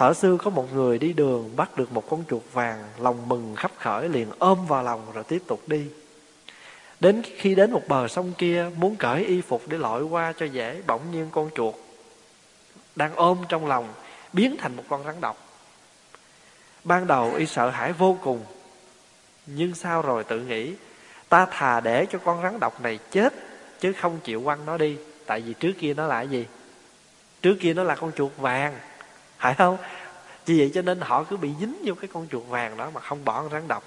[0.00, 3.54] Thở xưa có một người đi đường bắt được một con chuột vàng, Lòng mừng
[3.56, 5.86] khắp khởi liền ôm vào lòng rồi tiếp tục đi.
[7.00, 10.46] Đến khi đến một bờ sông kia, Muốn cởi y phục để lội qua cho
[10.46, 11.74] dễ, Bỗng nhiên con chuột
[12.96, 13.88] Đang ôm trong lòng
[14.32, 15.48] Biến thành một con rắn độc.
[16.84, 18.40] Ban đầu y sợ hãi vô cùng,
[19.46, 20.74] Nhưng sau rồi tự nghĩ,
[21.28, 23.34] Ta thà để cho con rắn độc này chết,
[23.80, 26.46] Chứ không chịu quăng nó đi, Tại vì trước kia nó là gì?
[27.42, 28.74] Trước kia nó là con chuột vàng
[29.40, 29.76] phải không?
[30.46, 33.00] Vì vậy cho nên họ cứ bị dính vô cái con chuột vàng đó mà
[33.00, 33.84] không bỏ con rắn độc.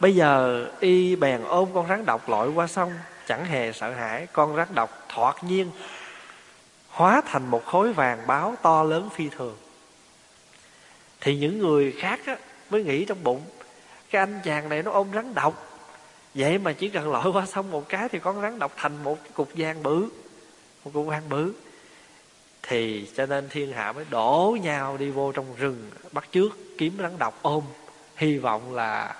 [0.00, 2.92] Bây giờ y bèn ôm con rắn độc lội qua sông
[3.26, 5.70] chẳng hề sợ hãi con rắn độc thoạt nhiên
[6.88, 9.56] hóa thành một khối vàng báo to lớn phi thường.
[11.20, 12.36] Thì những người khác á,
[12.70, 13.42] mới nghĩ trong bụng
[14.10, 15.68] cái anh chàng này nó ôm rắn độc
[16.34, 19.18] vậy mà chỉ cần lội qua sông một cái thì con rắn độc thành một
[19.34, 20.08] cục vàng bự
[20.84, 21.52] một cục vàng bự
[22.62, 26.96] thì cho nên thiên hạ mới đổ nhau đi vô trong rừng, bắt trước kiếm
[26.98, 27.64] rắn độc, ôm.
[28.16, 29.16] Hy vọng là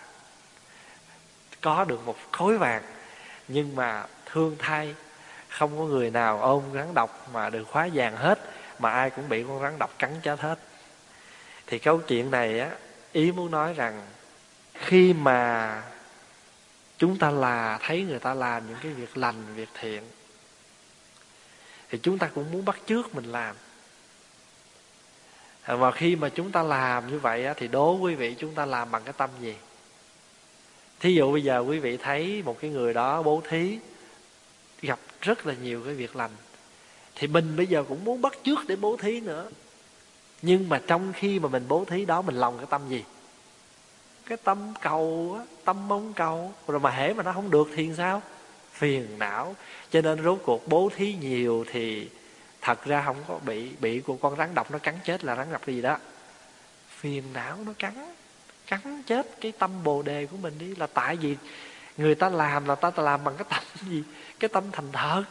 [1.60, 2.82] có được một khối vàng.
[3.48, 4.94] Nhưng mà thương thay,
[5.48, 8.38] không có người nào ôm rắn độc mà được khóa vàng hết,
[8.78, 10.58] mà ai cũng bị con rắn độc cắn chết hết.
[11.66, 12.70] Thì câu chuyện này á,
[13.12, 14.02] ý muốn nói rằng
[14.74, 15.82] khi mà
[16.98, 20.02] chúng ta là, thấy người ta làm những cái việc lành, việc thiện
[21.92, 23.56] thì chúng ta cũng muốn bắt chước mình làm.
[25.62, 28.66] À, và khi mà chúng ta làm như vậy thì đố quý vị chúng ta
[28.66, 29.54] làm bằng cái tâm gì?
[31.00, 33.78] Thí dụ bây giờ quý vị thấy một cái người đó, bố thí,
[34.82, 36.30] gặp rất là nhiều cái việc lành.
[37.14, 39.50] Thì mình bây giờ cũng muốn bắt chước để bố thí nữa.
[40.42, 43.04] Nhưng mà trong khi mà mình bố thí đó, mình lòng cái tâm gì?
[44.26, 46.52] Cái tâm cầu tâm mong cầu.
[46.66, 48.22] Rồi mà hễ mà nó không được thì sao?
[48.72, 49.56] Phiền não
[49.92, 52.08] cho nên rốt cuộc bố thí nhiều thì
[52.60, 55.52] thật ra không có bị bị của con rắn độc nó cắn chết là rắn
[55.52, 55.98] độc gì đó.
[56.88, 58.14] Phiền não nó cắn
[58.66, 61.36] cắn chết cái tâm bồ đề của mình đi là tại vì
[61.96, 64.04] người ta làm là ta làm bằng cái tâm gì?
[64.40, 65.24] Cái tâm thành thật.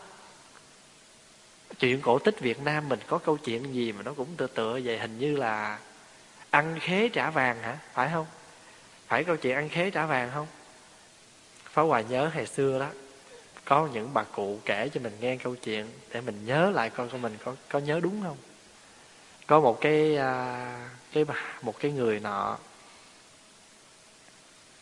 [1.80, 4.80] Chuyện cổ tích Việt Nam mình có câu chuyện gì mà nó cũng tựa tựa
[4.84, 5.80] vậy, hình như là
[6.50, 7.78] ăn khế trả vàng hả?
[7.94, 8.26] Phải không?
[9.08, 10.48] Phải câu chuyện ăn khế trả vàng không?
[11.66, 12.90] Phá hoài nhớ hồi xưa đó
[13.66, 17.10] có những bà cụ kể cho mình nghe câu chuyện để mình nhớ lại con
[17.10, 18.38] của mình có có nhớ đúng không?
[19.48, 21.26] Có một cái à, cái
[21.62, 22.58] một cái người nọ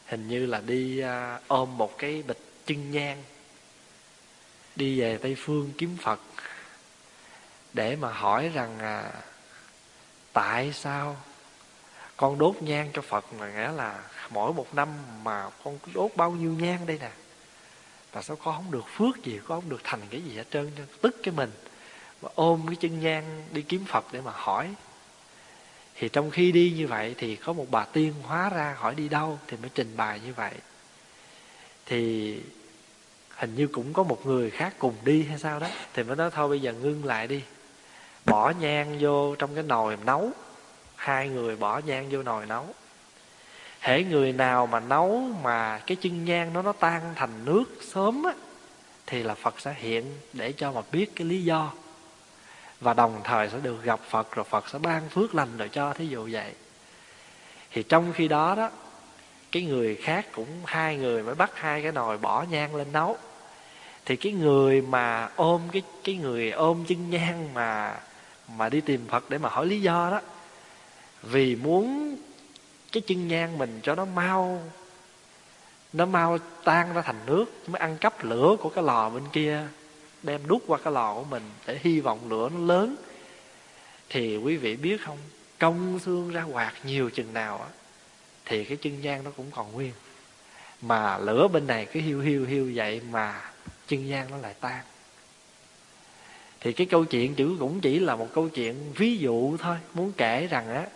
[0.06, 3.24] hình như là đi à, ôm một cái bịch chân nhang
[4.76, 6.20] đi về tây phương kiếm phật
[7.74, 9.12] để mà hỏi rằng à,
[10.34, 11.18] tại sao
[12.18, 14.90] con đốt nhang cho phật mà nghĩa là mỗi một năm
[15.24, 17.12] mà con đốt bao nhiêu nhang đây nè?
[18.12, 20.72] Tại sao con không được phước gì, con không được thành cái gì hết trơn
[21.02, 21.52] tức cái mình
[22.22, 24.74] và ôm cái chân nhang đi kiếm phật để mà hỏi.
[25.96, 29.10] Thì trong khi đi như vậy thì có một bà tiên hóa ra hỏi đi
[29.10, 30.54] đâu thì mới trình bày như vậy.
[31.86, 32.36] Thì
[33.30, 36.32] hình như cũng có một người khác cùng đi hay sao đó, thì mới nói
[36.32, 37.42] thôi bây giờ ngưng lại đi.
[38.26, 40.32] Bỏ nhang vô trong cái nồi nấu.
[40.96, 42.68] Hai người bỏ nhang vô nồi nấu
[43.80, 48.24] hễ người nào mà nấu mà cái chân nhang nó nó tan thành nước sớm
[48.24, 48.34] á,
[49.08, 51.72] thì là phật sẽ hiện để cho mà biết cái lý do.
[52.80, 55.94] Và đồng thời sẽ được gặp phật, rồi phật sẽ ban phước lành rồi cho
[55.94, 56.52] thí dụ vậy.
[57.72, 58.70] Thì trong khi đó đó,
[59.52, 63.18] cái người khác cũng hai người mới bắt hai cái nồi bỏ nhang lên nấu.
[64.06, 68.00] Thì cái người mà ôm cái cái người ôm chân nhang mà
[68.58, 70.22] mà đi tìm Phật để mà hỏi lý do đó,
[71.24, 72.16] vì muốn
[72.92, 74.62] cái chân nhang mình cho nó mau.
[75.94, 79.68] Nó mau tan ra thành nước, mới ăn cắp lửa của cái lò bên kia,
[80.24, 82.96] đem đút qua cái lò của mình để hy vọng lửa nó lớn.
[84.10, 85.18] Thì quý vị biết không,
[85.60, 87.68] công xương ra quạt nhiều chừng nào á,
[88.46, 89.92] thì cái chân nhang nó cũng còn nguyên.
[90.82, 93.42] Mà lửa bên này cứ hiu hiu hiu vậy mà
[93.88, 94.82] chân nhang nó lại tan.
[96.60, 100.12] Thì cái câu chuyện chữ cũng chỉ là một câu chuyện ví dụ thôi, muốn
[100.18, 100.88] kể rằng á,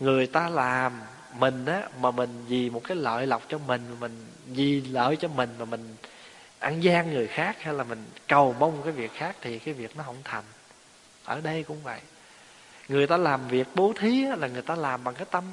[0.00, 0.92] người ta làm
[1.38, 5.28] mình á mà mình vì một cái lợi lộc cho mình mình vì lợi cho
[5.28, 5.96] mình mà mình
[6.58, 9.96] ăn gian người khác hay là mình cầu mong cái việc khác thì cái việc
[9.96, 10.44] nó không thành.
[11.24, 12.00] Ở đây cũng vậy.
[12.88, 15.44] Người ta làm việc bố thí là người ta làm bằng cái tâm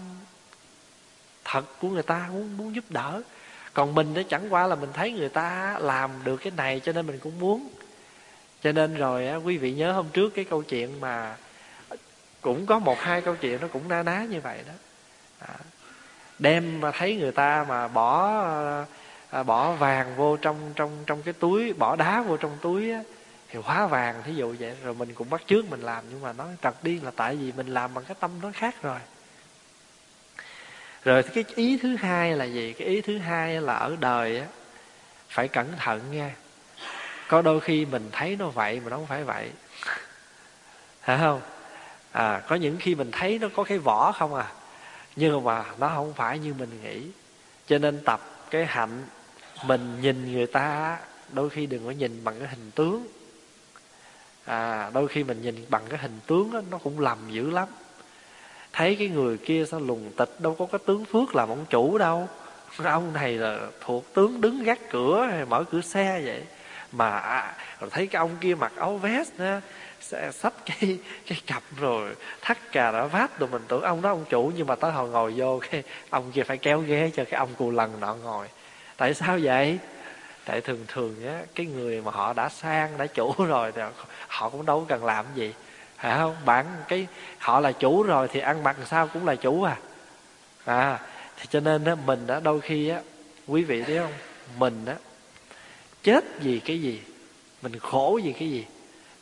[1.43, 3.21] thật của người ta muốn muốn giúp đỡ.
[3.73, 6.93] Còn mình nó chẳng qua là mình thấy người ta làm được cái này cho
[6.93, 7.69] nên mình cũng muốn.
[8.63, 11.37] Cho nên rồi á, quý vị nhớ hôm trước cái câu chuyện mà
[12.41, 14.73] cũng có một hai câu chuyện nó cũng na ná như vậy đó.
[15.39, 15.55] À,
[16.41, 18.41] đem mà thấy người ta mà bỏ
[19.29, 23.01] à, bỏ vàng vô trong trong trong cái túi bỏ đá vô trong túi á,
[23.49, 24.75] thì hóa vàng thí dụ vậy.
[24.83, 27.51] Rồi mình cũng bắt trước mình làm nhưng mà nó trật đi là tại vì
[27.51, 28.99] mình làm bằng cái tâm nó khác rồi.
[31.03, 32.73] Rồi cái ý thứ hai là gì?
[32.73, 34.45] Cái ý thứ hai là ở đời á
[35.29, 36.35] phải cẩn thận nha.
[37.27, 39.51] Có đôi khi mình thấy nó vậy mà nó không phải vậy.
[41.01, 41.41] Phải không?
[42.11, 44.47] À có những khi mình thấy nó có cái vỏ không à?
[45.15, 47.01] Nhưng mà nó không phải như mình nghĩ.
[47.67, 48.21] Cho nên tập
[48.51, 49.03] cái hạnh
[49.65, 50.97] mình nhìn người ta
[51.31, 53.07] đôi khi đừng có nhìn bằng cái hình tướng.
[54.45, 57.67] À đôi khi mình nhìn bằng cái hình tướng đó, nó cũng lầm dữ lắm.
[58.73, 61.97] Thấy cái người kia sao lùng tịch đâu có cái tướng phước làm ông chủ
[61.97, 62.29] đâu.
[62.83, 66.43] Ông này là thuộc tướng đứng gác cửa hay mở cửa xe vậy.
[66.91, 69.61] Mà à, rồi thấy cái ông kia mặc áo vest nữa
[70.33, 70.97] sách cái
[71.27, 74.67] cái cặp rồi, thắt cà đã vát rồi mình tưởng ông đó ông chủ, nhưng
[74.67, 77.71] mà tới hồi ngồi vô cái ông kia phải kéo ghế cho cái ông cù
[77.71, 78.47] lần nọ ngồi.
[78.97, 79.79] Tại sao vậy?
[80.45, 83.81] Tại thường thường á, cái người mà họ đã sang, đã chủ rồi thì
[84.27, 85.53] họ cũng đâu cần làm gì,
[85.97, 86.35] phải không?
[86.45, 89.77] Bản cái, họ là chủ rồi thì ăn mặc sao cũng là chủ à.
[90.65, 90.99] À
[91.37, 93.01] thì cho nên á, mình á, đôi khi á,
[93.47, 94.13] quý vị thấy không?
[94.57, 94.95] Mình á,
[96.03, 97.01] chết vì cái gì?
[97.61, 98.65] Mình khổ vì cái gì?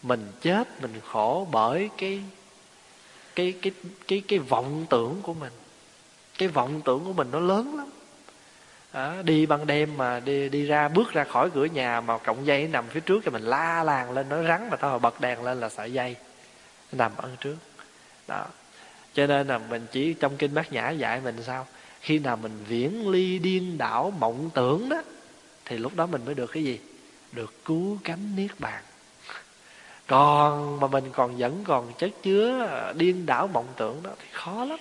[0.04, 2.24] Mình chết mình khổ bởi cái
[3.36, 3.72] cái cái
[4.08, 5.54] cái cái vọng tưởng của mình.
[6.38, 7.90] Cái vọng tưởng của mình nó lớn lắm.
[8.92, 12.46] À, đi ban đêm mà đi đi ra bước ra khỏi cửa nhà mà cọng
[12.46, 15.44] dây nằm phía trước thì mình la làng lên nó rắn mà tao bật đèn
[15.44, 16.16] lên là sợi dây
[16.92, 17.56] nằm ở trước.
[18.28, 18.46] Đó.
[19.14, 21.68] Cho nên là mình chỉ trong kinh bát nhã dạy mình sao?
[22.02, 25.02] Khi nào mình viễn ly điên đảo mộng tưởng đó
[25.66, 26.80] thì lúc đó mình mới được cái gì?
[27.32, 28.84] Được cứu cánh niết bàn
[30.10, 34.28] còn mà mình còn vẫn còn chất chứa à, điên đảo mộng tưởng đó thì
[34.32, 34.80] khó lắm.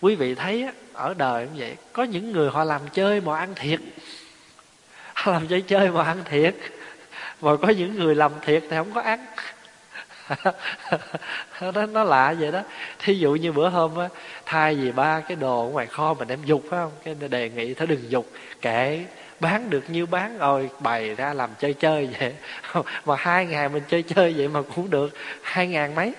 [0.00, 3.54] Quý vị thấy ở đời cũng vậy, có những người họ làm chơi mà ăn
[3.54, 3.80] thiệt.
[5.14, 6.54] Họ làm chơi chơi mà ăn thiệt.
[7.40, 9.26] Mà có những người làm thiệt thì không có ăn.
[11.74, 12.62] Nó nó lạ vậy đó.
[12.98, 14.08] Thí dụ như bữa hôm á,
[14.46, 16.92] thay vì ba cái đồ ngoài kho mình đem dục phải không?
[17.04, 18.26] Cái đề nghị thôi đừng dục,
[18.60, 19.04] kệ
[19.42, 22.34] bán được nhiêu bán rồi, bày ra làm chơi chơi vậy.
[23.04, 26.14] Mà hai ngày mình chơi chơi vậy mà cũng được hai ngàn mấy.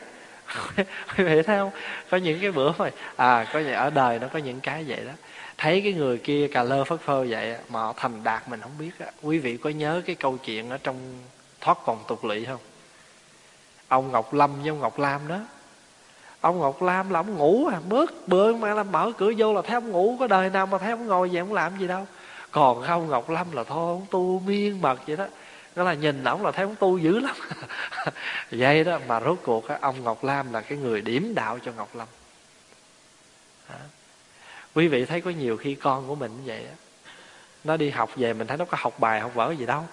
[1.17, 1.71] Quý vị thấy không?
[2.09, 5.11] Có những cái bữa mà à có ở đời nó có những cái vậy đó.
[5.57, 8.77] Thấy cái người kia cà lơ phất phơ vậy mà họ thành đạt mình không
[8.79, 9.05] biết á.
[9.21, 10.95] Quý vị có nhớ cái câu chuyện ở trong
[11.61, 12.59] thoát vòng tục lỵ không?
[13.87, 15.39] Ông ngọc lâm với ông ngọc lam đó.
[16.41, 19.61] Ông ngọc lam là ông ngủ à bớt bơi mà là mở cửa vô là
[19.61, 22.07] thấy ông ngủ, có đời nào mà thấy ông ngồi vậy, ông làm gì đâu
[22.53, 25.27] còn không ngọc lâm là thôi ông tu miên mật vậy đó.
[25.75, 27.35] Đó là nhìn ổng là thấy ông tu dữ lắm.
[28.51, 31.95] Vậy đó, mà rốt cuộc ông ngọc lam là cái người điểm đạo cho ngọc
[31.95, 32.07] lâm.
[33.67, 33.79] À.
[34.73, 36.75] quý vị thấy có nhiều khi con của mình như vậy á,
[37.63, 39.85] nó đi học về mình thấy nó có học bài, học vở gì đâu.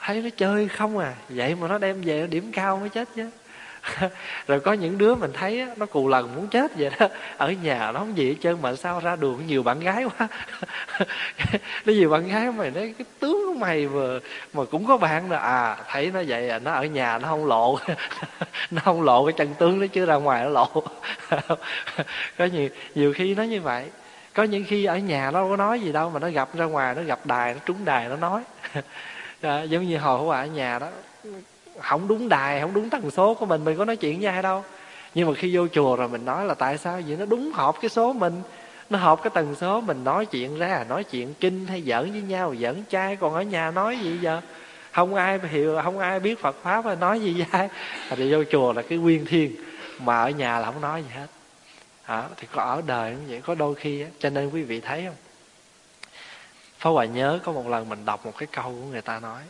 [0.00, 1.14] Thấy nó chơi không à.
[1.28, 3.30] Vậy mà nó đem về nó điểm cao mới chết chứ.
[4.46, 7.08] rồi có những đứa mình thấy á, nó cù lần muốn chết vậy đó.
[7.36, 10.28] Ở nhà nó không gì hết trơn mà sao ra đường nhiều bạn gái quá.
[11.84, 14.18] Nó nhiều bạn gái mày nói cái tướng của mày mà
[14.52, 17.46] mà cũng có bạn là à thấy nó vậy à nó ở nhà nó không
[17.46, 17.78] lộ.
[18.70, 20.68] Nó không lộ cái chân tướng nó chứ ra ngoài nó lộ.
[22.38, 23.84] Có nhiều nhiều khi nó như vậy.
[24.34, 26.94] Có những khi ở nhà nó có nói gì đâu mà nó gặp ra ngoài
[26.94, 28.42] nó gặp đài nó trúng đài nó nói.
[29.40, 30.88] À, giống như hồi của bà ở nhà đó
[31.78, 34.42] không đúng đài không đúng tần số của mình mình có nói chuyện với ai
[34.42, 34.64] đâu.
[35.14, 37.16] Nhưng mà khi vô chùa rồi mình nói là tại sao vậy?
[37.16, 38.42] Nó đúng hợp cái số mình.
[38.90, 42.22] Nó hợp cái tần số mình nói chuyện ra nói chuyện kinh hay giỡn với
[42.22, 44.40] nhau giỡn trai còn ở nhà nói gì giờ
[44.92, 47.68] không ai hiểu không ai biết phật pháp hay nói gì với ai
[48.10, 49.54] thì vô chùa là cái nguyên thiên
[49.98, 51.26] mà ở nhà là không nói gì hết.
[52.04, 54.08] À, thì có ở đời cũng vậy có đôi khi á.
[54.18, 55.16] Cho nên quý vị thấy không?
[56.78, 59.42] Phó Hòa nhớ có một lần mình đọc một cái câu của người ta nói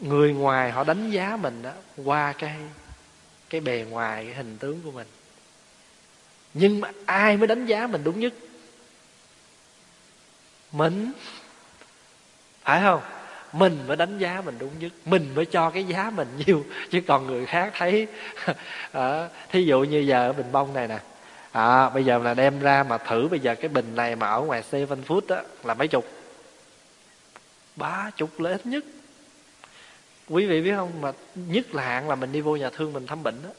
[0.00, 1.72] Người ngoài họ đánh giá mình đó
[2.04, 2.56] Qua cái
[3.50, 5.06] cái bề ngoài, cái hình tướng của mình.
[6.54, 8.32] Nhưng mà ai mới đánh giá mình đúng nhất?
[10.72, 11.12] Mình.
[12.62, 13.00] Phải không?
[13.52, 14.92] Mình mới đánh giá mình đúng nhất.
[15.04, 18.06] Mình mới cho cái giá mình nhiều Chứ còn người khác thấy.
[18.92, 20.98] À, Thí dụ như giờ ở Bình Bông này nè.
[21.52, 24.40] À, bây giờ là đem ra mà thử bây giờ cái bình này mà ở
[24.40, 26.06] ngoài seven food á là mấy chục?
[27.76, 28.84] Ba chục là ít nhất
[30.30, 31.00] quý vị biết không?
[31.00, 33.50] Mà nhất là hạn là mình đi vô nhà thương mình thăm bệnh đó.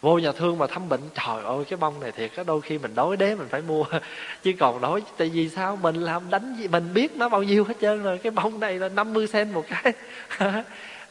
[0.00, 2.78] Vô nhà thương mà thăm bệnh, trời ơi, cái bông này thiệt á, đôi khi
[2.78, 3.84] mình đói đế mình phải mua.
[4.42, 5.76] Chứ còn đói, tại vì sao?
[5.76, 8.18] Mình làm đánh gì, mình biết nó bao nhiêu hết trơn rồi.
[8.18, 9.92] Cái bông này là 50 cent một cái.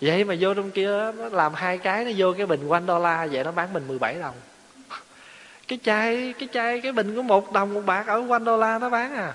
[0.02, 3.00] Vậy mà vô trong kia nó làm hai cái, nó vô cái bình quanh đô
[3.00, 4.36] la vậy nó bán mình 17 đồng.
[5.68, 8.80] Cái chai cái chai, cái bình có một đồng, một bạc ở quanh đô la
[8.80, 9.34] nó bán à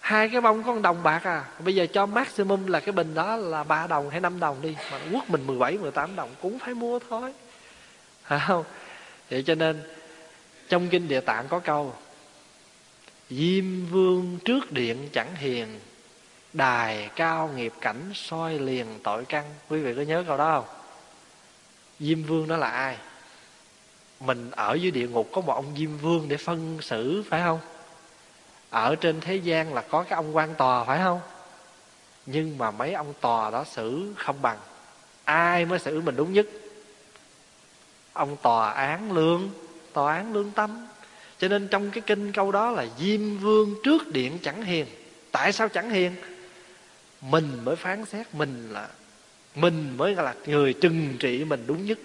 [0.00, 1.44] hai cái bông có đồng bạc à.
[1.64, 4.76] Bây giờ cho maximum là cái bình đó là ba đồng hay năm đồng đi.
[4.92, 7.32] Mà quất mình 17, 18 đồng cũng phải mua thôi.
[8.24, 8.64] Phải không?
[9.30, 9.82] Vậy cho nên
[10.68, 11.94] trong kinh địa tạng có câu
[13.30, 15.80] diêm vương trước điện chẳng hiền
[16.52, 19.44] đài cao nghiệp cảnh soi liền tội căn.
[19.68, 20.76] Quý vị có nhớ câu đó không?
[22.00, 22.96] Diêm vương đó là ai?
[24.20, 27.60] Mình ở dưới địa ngục có một ông diêm vương để phân xử phải không?
[28.70, 31.20] Ở trên thế gian là có cái ông quan tòa, phải không?
[32.26, 34.58] Nhưng mà mấy ông tòa đó xử không bằng.
[35.24, 36.46] Ai mới xử mình đúng nhất?
[38.12, 39.50] Ông tòa án lương,
[39.92, 40.86] tòa án lương tâm.
[41.38, 44.86] Cho nên trong cái kinh câu đó là diêm vương trước điện chẳng hiền.
[45.32, 46.14] Tại sao chẳng hiền?
[47.20, 48.88] Mình mới phán xét mình là,
[49.54, 51.98] mình mới là người trừng trị mình đúng nhất.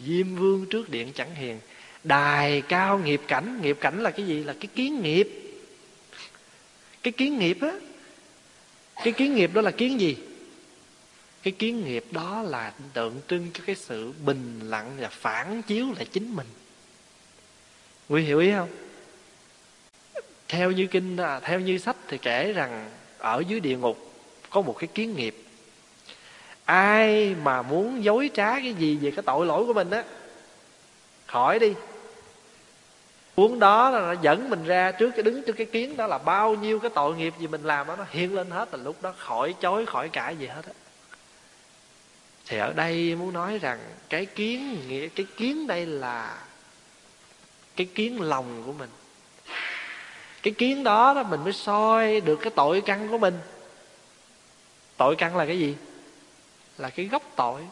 [0.00, 1.60] Diêm vương trước điện chẳng hiền
[2.04, 3.62] đài, cao nghiệp, cảnh.
[3.62, 4.44] Nghiệp, cảnh là cái gì?
[4.44, 5.28] Là cái kiến nghiệp.
[7.02, 7.72] Cái kiến nghiệp á,
[9.04, 10.16] cái kiến nghiệp đó là kiến gì?
[11.42, 15.86] Cái kiến nghiệp đó là tượng trưng cho cái sự bình lặng và phản chiếu
[15.96, 16.46] lại chính mình.
[18.08, 18.68] Quý hiểu ý không?
[20.48, 24.12] Theo như kinh à, theo như sách thì kể rằng ở dưới địa ngục
[24.50, 25.44] có một cái kiến nghiệp.
[26.64, 30.04] Ai mà muốn dối trá cái gì về cái tội lỗi của mình á,
[31.26, 31.72] khỏi đi
[33.36, 36.18] cuốn đó là nó dẫn mình ra trước cái đứng trước cái kiến đó là
[36.18, 39.02] bao nhiêu cái tội nghiệp gì mình làm đó nó hiện lên hết là lúc
[39.02, 40.72] đó khỏi chối khỏi cãi gì hết á.
[42.46, 43.78] Thì ở đây muốn nói rằng
[44.08, 46.38] cái kiến nghĩa cái kiến đây là
[47.76, 48.90] cái kiến lòng của mình.
[50.42, 53.38] Cái kiến đó đó mình mới soi được cái tội căn của mình.
[54.96, 55.76] Tội căn là cái gì?
[56.78, 57.62] Là cái gốc tội.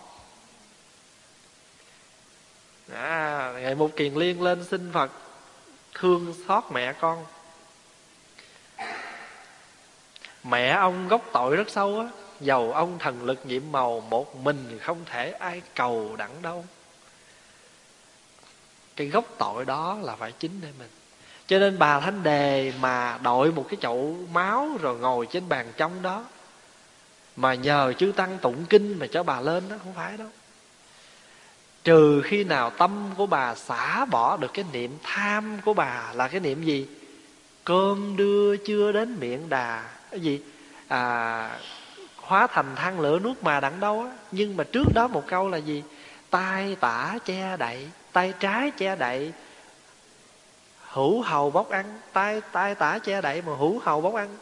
[2.93, 5.11] À, ngày một kiền liên lên xin phật
[6.01, 7.24] thương xót mẹ con.
[10.44, 12.09] Mẹ ông gốc tội rất sâu á
[12.40, 16.64] dầu ông thần lực nhiệm màu, một mình không thể ai cầu đặng đâu.
[18.96, 20.88] Cái gốc tội đó là phải chính để mình.
[21.46, 25.72] Cho nên bà thánh đề mà đội một cái chậu máu rồi ngồi trên bàn
[25.76, 26.24] trong đó,
[27.36, 30.28] mà nhờ chư tăng tụng kinh mà cho bà lên đó, không phải đâu
[31.85, 36.28] trừ khi nào tâm của bà xả bỏ được cái niệm tham của bà là
[36.28, 36.87] cái niệm gì?
[37.64, 39.85] Cơm đưa chưa đến miệng đà.
[40.11, 40.41] Cái gì?
[40.89, 41.51] À
[42.16, 44.11] hóa thành than lửa nuốt mà đặng đâu á.
[44.31, 45.83] Nhưng mà trước đó một câu là gì?
[46.31, 49.33] Tay tả che đậy tay trái che đậy.
[50.81, 54.37] Hữu hầu bóc ăn tay tay tả che đậy mà hữu hầu bóc ăn.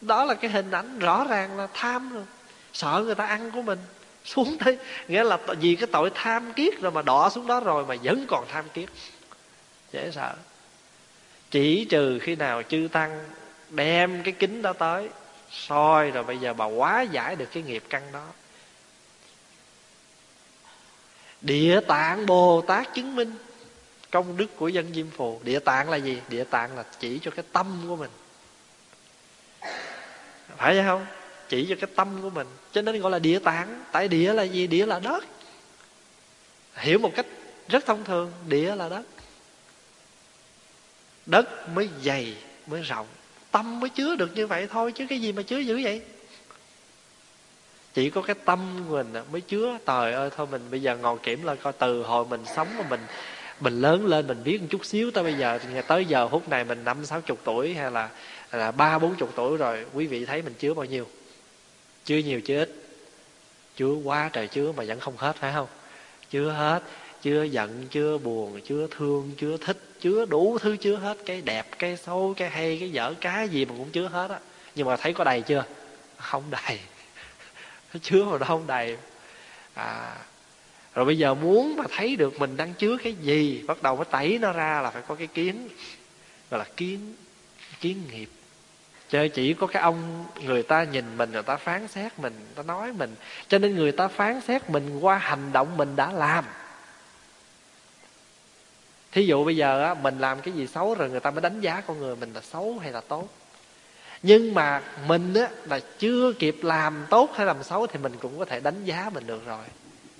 [0.00, 2.24] Đó là cái hình ảnh rõ ràng là tham rồi.
[2.72, 3.78] Sợ người ta ăn của mình
[4.26, 7.86] xuống tới, nghĩa là vì cái tội tham kiết rồi mà đỏ xuống đó rồi
[7.86, 8.88] mà vẫn còn tham kiết
[9.92, 10.34] dễ sợ.
[11.50, 13.24] Chỉ trừ khi nào chư tăng
[13.70, 15.08] đem cái kính đó tới,
[15.50, 18.26] soi rồi bây giờ bà quá giải được cái nghiệp căn đó.
[21.40, 23.34] Địa tạng bồ tát chứng minh
[24.10, 25.40] công đức của dân diêm phù.
[25.44, 26.20] Địa tạng là gì?
[26.28, 28.10] Địa tạng là chỉ cho cái tâm của mình.
[30.56, 31.06] Phải vậy không?
[31.48, 32.46] Chỉ cho cái tâm của mình.
[32.72, 33.84] Cho nên gọi là địa tạng.
[33.92, 34.66] Tại địa là gì?
[34.66, 35.24] Địa là đất.
[36.76, 37.26] Hiểu một cách
[37.68, 39.02] rất thông thường, địa là đất.
[41.26, 42.34] Đất mới dày,
[42.66, 43.06] mới rộng.
[43.50, 46.02] Tâm mới chứa được như vậy thôi, chứ cái gì mà chứa dữ vậy?
[47.94, 49.78] Chỉ có cái tâm của mình mới chứa.
[49.86, 52.84] Trời ơi, thôi mình bây giờ ngồi kiểm lại coi, từ hồi mình sống mà
[52.90, 53.00] mình
[53.60, 56.64] mình lớn lên mình biết một chút xíu tới bây giờ tới giờ phút này
[56.64, 58.08] mình năm sáu chục tuổi hay là
[58.52, 61.06] là ba bốn chục tuổi rồi, quý vị thấy mình chứa bao nhiêu?
[62.06, 62.74] Chứa nhiều chứa ít.
[63.76, 65.68] Chứa quá trời chứa mà vẫn không hết, phải không?
[66.30, 66.82] Chứa hết,
[67.22, 71.18] chứa giận, chứa buồn, chứa thương, chứa thích, chứa đủ thứ chứa hết.
[71.26, 74.38] Cái đẹp, cái xấu, cái hay, cái dở, cái gì mà cũng chứa hết á.
[74.74, 75.64] Nhưng mà thấy có đầy chưa?
[76.16, 76.78] Không đầy.
[77.94, 78.96] Nó chứa mà nó không đầy.
[79.74, 80.16] À
[80.96, 84.04] rồi bây giờ muốn mà thấy được mình đang chứa cái gì, bắt đầu mới
[84.04, 85.68] tẩy nó ra là phải có cái kiến,
[86.50, 87.14] gọi là kiến
[87.80, 88.28] kiến nghiệp
[89.10, 92.54] chơi chỉ có cái ông người ta nhìn mình người ta phán xét mình người
[92.54, 93.14] ta nói mình.
[93.48, 96.44] Cho nên người ta phán xét mình qua hành động mình đã làm.
[99.12, 101.60] Thí dụ bây giờ á, mình làm cái gì xấu rồi người ta mới đánh
[101.60, 103.28] giá con người mình là xấu hay là tốt.
[104.22, 108.38] Nhưng mà mình á, là chưa kịp làm tốt hay làm xấu thì mình cũng
[108.38, 109.64] có thể đánh giá mình được rồi.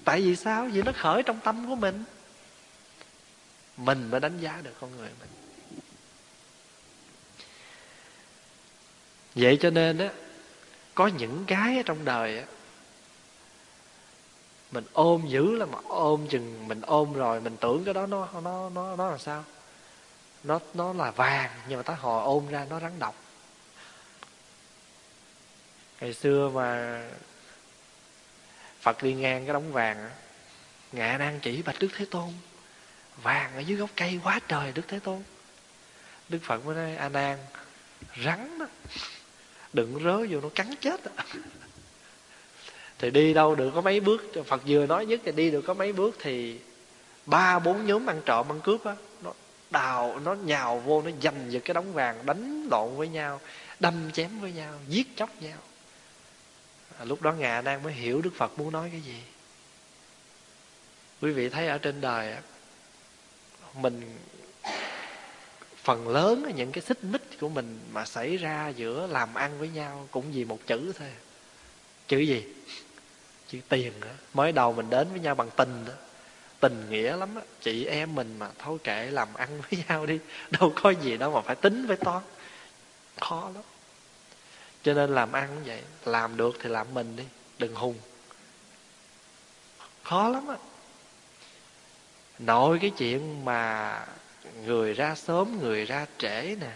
[0.05, 0.68] Tại vì sao?
[0.72, 2.05] Vì nó khởi trong tâm của mình.
[3.76, 5.28] Mình mới đánh giá được con người mình.
[9.37, 10.11] Vậy cho nên á,
[10.95, 12.45] có những cái ở trong đời á,
[14.70, 18.28] mình ôm dữ là mà, ôm chừng mình ôm rồi mình tưởng cái đó nó
[18.45, 19.45] nó nó nó là sao?
[20.45, 23.14] Nó nó là vàng nhưng mà tới hồi ôm ra nó rắn độc.
[26.01, 27.01] Ngày xưa mà
[28.80, 30.11] phật đi ngang cái đống vàng á,
[30.93, 32.28] ngạ nan chỉ bạch đức thế tôn.
[33.22, 35.22] Vàng ở dưới gốc cây quá trời đức thế tôn.
[36.28, 37.39] Đức phật mới nói, a nan,
[38.24, 38.66] rắn đó
[39.77, 41.11] đừng rớ vô nó cắn chết đó.
[41.16, 41.24] À.
[42.99, 44.33] thì đi đâu được có mấy bước.
[44.47, 46.59] Phật vừa nói nhất thì đi được có mấy bước thì
[47.27, 49.33] ba bốn nhóm ăn trộm ăn cướp á nó
[49.70, 53.41] đào nó nhào vô nó giành giật cái đống vàng đánh lộn với nhau
[53.81, 55.59] đâm chém với nhau giết chóc nhau.
[56.99, 59.22] À, lúc đó ngà đang mới hiểu đức phật muốn nói cái gì.
[61.20, 62.41] Quý vị thấy ở trên đời á
[63.74, 64.16] mình
[65.87, 69.68] phần lớn những cái xích mích của mình mà xảy ra giữa làm ăn với
[69.68, 71.09] nhau cũng vì một chữ thôi.
[72.09, 72.45] Chữ gì?
[73.49, 74.09] Chữ tiền đó.
[74.34, 75.93] mới đầu mình đến với nhau bằng tình đó.
[76.61, 77.43] Tình nghĩa lắm á.
[77.61, 80.18] Chị em mình mà thôi kệ làm ăn với nhau đi.
[80.51, 82.22] Đâu có gì đâu mà phải tính với toán.
[83.20, 83.64] Khó lắm.
[84.82, 87.24] Cho nên làm ăn cũng vậy, làm được thì làm mình đi.
[87.59, 87.95] Đừng hùng.
[90.03, 90.57] Khó lắm á.
[92.39, 94.07] Nội cái chuyện mà
[94.65, 96.71] người ra sớm, người ra trễ nè.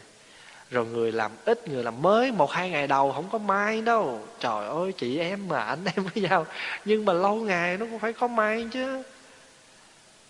[0.70, 4.20] Rồi người làm ít, người làm mới, một hai ngày đầu không có mai đâu.
[4.40, 6.46] Trời ơi, chị em mà, anh em với nhau.
[6.84, 9.02] Nhưng mà lâu ngày nó cũng phải có mai chứ.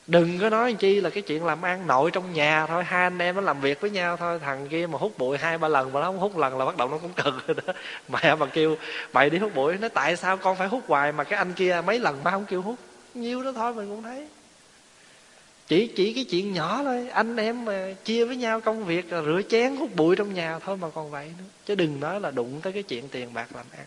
[0.06, 2.84] Đừng có nói chi là cái chuyện làm ăn nội trong nhà thôi.
[2.84, 4.38] Hai anh em nó làm việc với nhau thôi.
[4.38, 6.76] Thằng kia mà hút bụi hai ba lần mà nó không hút lần là bắt
[6.76, 7.72] đầu nó cũng cực rồi đó.
[8.08, 8.76] Mẹ mà kêu,
[9.12, 9.76] mày đi hút bụi.
[9.80, 12.44] Nó, tại sao con phải hút hoài mà cái anh kia mấy lần ba không
[12.44, 12.76] kêu hút?
[13.14, 14.28] Nhiêu đó thôi mình cũng thấy
[15.70, 17.08] chỉ chỉ cái chuyện nhỏ thôi.
[17.08, 20.76] Anh em mà chia với nhau công việc rửa chén, hút bụi trong nhà thôi
[20.76, 21.44] mà còn vậy nữa.
[21.66, 23.86] Chứ đừng nói là đụng tới cái chuyện tiền bạc làm ăn.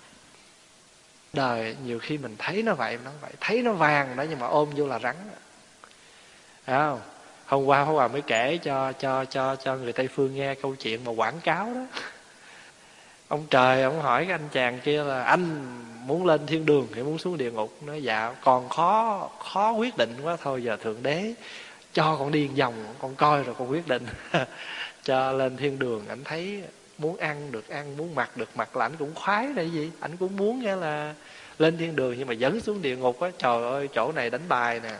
[1.34, 3.32] Đời, nhiều khi mình thấy nó vậy nó vậy.
[3.40, 5.16] Thấy nó vàng đó, nhưng mà ôm vô là rắn.
[6.66, 7.00] Thấy không?
[7.46, 10.76] Hôm qua hôm qua mới kể cho cho cho cho người tây phương nghe câu
[10.76, 11.86] chuyện mà quảng cáo đó.
[13.28, 15.62] Ông trời, ông hỏi cái anh chàng kia là, anh
[16.06, 17.78] muốn lên thiên đường hay muốn xuống địa ngục?
[17.82, 21.34] Nói dạ còn khó khó quyết định quá thôi, giờ thượng đế
[21.94, 24.06] cho con đi vòng, con coi rồi con quyết định.
[25.04, 26.64] Cho lên thiên đường, ảnh thấy
[26.98, 29.92] muốn ăn được ăn, muốn mặc được mặc là ảnh cũng khoái là gì?
[30.00, 31.14] Ảnh cũng muốn nghe là
[31.60, 33.30] lên thiên đường nhưng mà dẫn xuống địa ngục á.
[33.38, 34.96] Trời ơi, chỗ này đánh bài nè,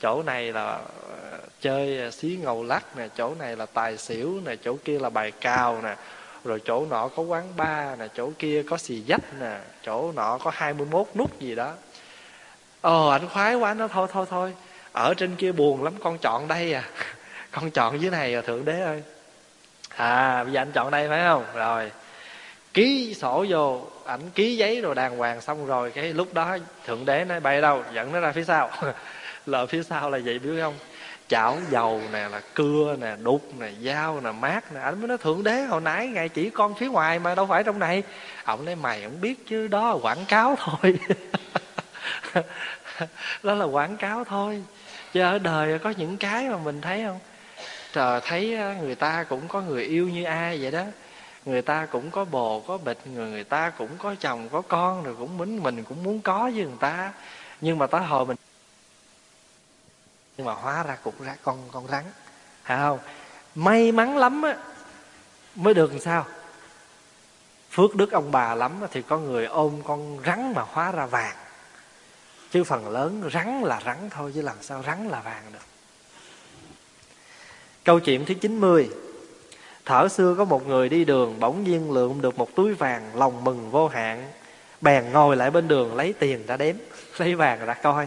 [0.00, 4.40] chỗ này là ờ, chơi ờ, xí ngầu lắc nè, chỗ này là tài xỉu
[4.44, 5.96] nè, chỗ kia là bài cào nè.
[6.44, 10.38] Rồi chỗ nọ có quán bar nè, chỗ kia có xì dách nè, chỗ nọ
[10.38, 11.72] có 21 nút gì đó.
[12.80, 14.54] Ờ anh khoái quá, nó thôi thôi thôi
[14.96, 16.82] ở trên kia buồn lắm, con chọn đây à.
[17.50, 19.02] Con chọn dưới này à thượng đế ơi.
[19.96, 21.44] À bây giờ anh chọn đây phải không?
[21.54, 21.90] Rồi.
[22.74, 27.04] Ký sổ vô, ảnh ký giấy rồi đàng hoàng xong rồi, cái lúc đó thượng
[27.04, 27.82] đế nói, bay đâu?
[27.94, 28.70] Dẫn nó ra phía sau.
[29.46, 30.74] Là phía sau là vậy, biết không?
[31.28, 34.80] Chảo dầu nè, là cưa nè, đục nè, dao nè, mát nè.
[34.80, 37.64] Anh mới nói, thượng đế, hồi nãy ngày chỉ con phía ngoài mà đâu phải
[37.64, 38.02] trong này.
[38.44, 40.98] Ổng nói, mày không biết chứ, đó là quảng cáo thôi.
[43.42, 44.62] Đó là quảng cáo thôi
[45.16, 47.18] chứ ở đời có những cái mà mình thấy không?
[47.92, 50.84] Trời, thấy người ta cũng có người yêu như ai vậy đó.
[51.44, 55.02] Người ta cũng có bồ, có bịch người người ta cũng có chồng, có con,
[55.02, 57.12] rồi cũng muốn, mình cũng muốn có với người ta.
[57.60, 58.36] Nhưng mà tới hồi mình
[60.36, 62.04] nhưng mà hóa ra cũng ra con con rắn.
[62.64, 62.98] Phải không?
[63.54, 64.56] May mắn lắm á,
[65.54, 66.26] mới được làm sao?
[67.70, 71.36] Phước đức ông bà lắm thì có người ôm con rắn mà hóa ra vàng
[72.56, 75.64] chứ phần lớn rắn là rắn thôi, chứ làm sao rắn là vàng được.
[77.84, 78.88] Câu chuyện thứ 90
[79.84, 83.44] Thở xưa có một người đi đường, Bỗng nhiên lượm được một túi vàng, Lòng
[83.44, 84.32] mừng vô hạn.
[84.80, 86.76] Bèn ngồi lại bên đường lấy tiền ra đếm,
[87.18, 88.06] Lấy vàng ra coi.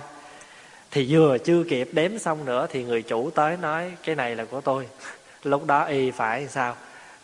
[0.91, 4.45] Thì vừa chưa kịp đếm xong nữa Thì người chủ tới nói, Cái này là
[4.45, 4.87] của tôi.
[5.43, 6.75] Lúc đó y phải sao?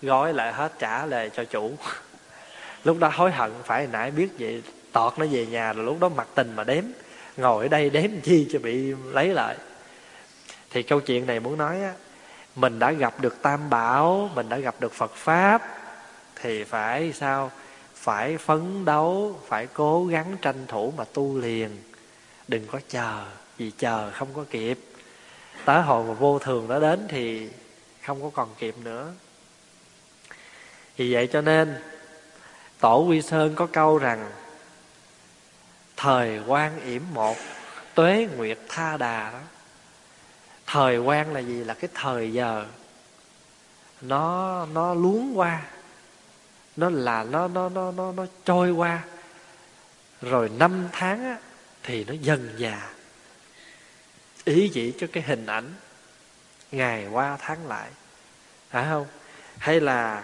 [0.02, 1.72] Gói lại hết trả lời cho chủ.
[2.84, 6.10] Lúc đó hối hận, Phải nãy biết vậy, Tọt nó về nhà, rồi lúc đó
[6.10, 6.84] mặt tình mà đếm.
[7.38, 9.58] Ngồi ở đây đếm chi cho bị lấy lại.
[10.70, 11.94] Thì câu chuyện này muốn nói á,
[12.56, 15.62] mình đã gặp được tam bảo, mình đã gặp được phật pháp,
[16.36, 17.52] thì phải sao?
[17.94, 21.70] Phải phấn đấu, phải cố gắng tranh thủ mà tu liền.
[22.48, 23.26] Đừng có chờ,
[23.58, 24.80] vì chờ không có kịp.
[25.66, 27.50] Tới hồi mà vô thường đã đến thì
[28.02, 29.12] không có còn kịp nữa.
[30.98, 31.76] Vì vậy cho nên,
[32.80, 34.30] tổ quy sơn có câu rằng
[35.98, 37.38] thời quan yểm một
[37.94, 39.40] tuế nguyệt tha đà đó.
[40.68, 41.64] Thời quan là gì?
[41.64, 42.66] Là cái thời giờ.
[44.02, 45.62] Nó nó luống qua.
[46.76, 49.04] Nó là nó nó nó nó nó trôi qua.
[50.22, 51.38] Rồi năm tháng á,
[51.84, 52.90] thì nó dần già.
[54.44, 55.74] Ý chỉ cho cái hình ảnh
[56.72, 57.90] ngày qua tháng lại.
[58.70, 59.08] Phải không?
[59.58, 60.24] Hay là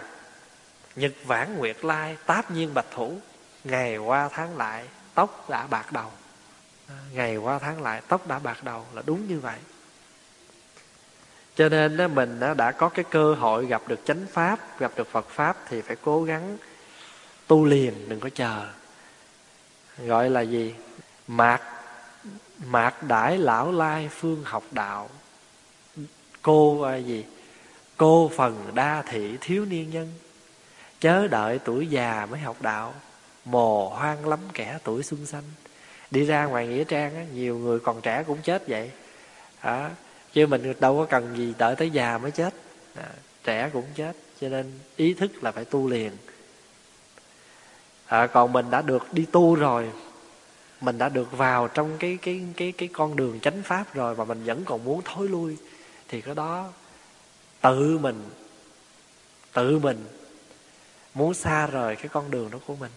[0.96, 3.18] nhật vãn nguyệt lai táp nhiên bạch thủ
[3.64, 4.84] ngày qua tháng lại
[5.14, 6.10] tóc đã bạc đầu.
[6.88, 9.58] À, ngày qua tháng lại tóc đã bạc đầu là đúng như vậy.
[11.54, 15.28] Cho nên mình đã có cái cơ hội gặp được chánh pháp gặp được phật
[15.28, 16.58] pháp thì phải cố gắng
[17.46, 18.66] tu liền đừng có chờ.
[19.98, 20.74] Gọi là gì?
[21.26, 21.60] Mạc
[22.66, 25.10] mạc đãi lão lai phương học đạo.
[26.42, 27.24] Cô à, gì?
[27.96, 30.12] Cô phần đa thị thiếu niên nhân.
[31.00, 32.94] Chớ đợi tuổi già mới học đạo
[33.44, 35.44] mồ hoang lắm kẻ tuổi xuân xanh.
[36.10, 38.90] Đi ra ngoài nghĩa trang á, nhiều người còn trẻ cũng chết vậy.
[39.60, 39.90] À,
[40.32, 42.54] chứ mình đâu có cần gì đợi tới già mới chết.
[42.94, 43.08] À,
[43.44, 46.12] trẻ cũng chết cho nên ý thức là phải tu liền.
[48.06, 49.90] À, còn mình đã được đi tu rồi.
[50.80, 54.24] Mình đã được vào trong cái cái cái cái con đường chánh pháp rồi mà
[54.24, 55.56] mình vẫn còn muốn thối lui.
[56.08, 56.72] Thì cái đó
[57.60, 58.24] tự mình
[59.52, 60.04] tự mình
[61.14, 62.90] muốn xa rời cái con đường đó của mình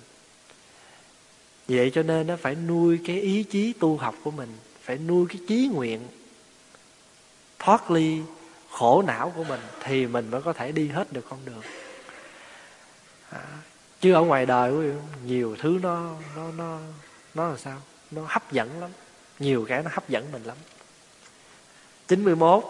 [1.67, 4.49] vậy cho nên nó phải nuôi cái ý chí tu học của mình
[4.81, 6.07] phải nuôi cái chí nguyện
[7.59, 8.21] thoát ly
[8.71, 11.61] khổ não của mình thì mình mới có thể đi hết được con đường.
[13.29, 13.41] À,
[14.01, 14.73] chứ ở ngoài đời
[15.25, 16.79] nhiều thứ nó nó nó
[17.33, 17.81] nó là sao?
[18.11, 18.89] Nó hấp dẫn lắm.
[19.39, 20.57] Nhiều cái nó hấp dẫn mình lắm.
[22.07, 22.63] 91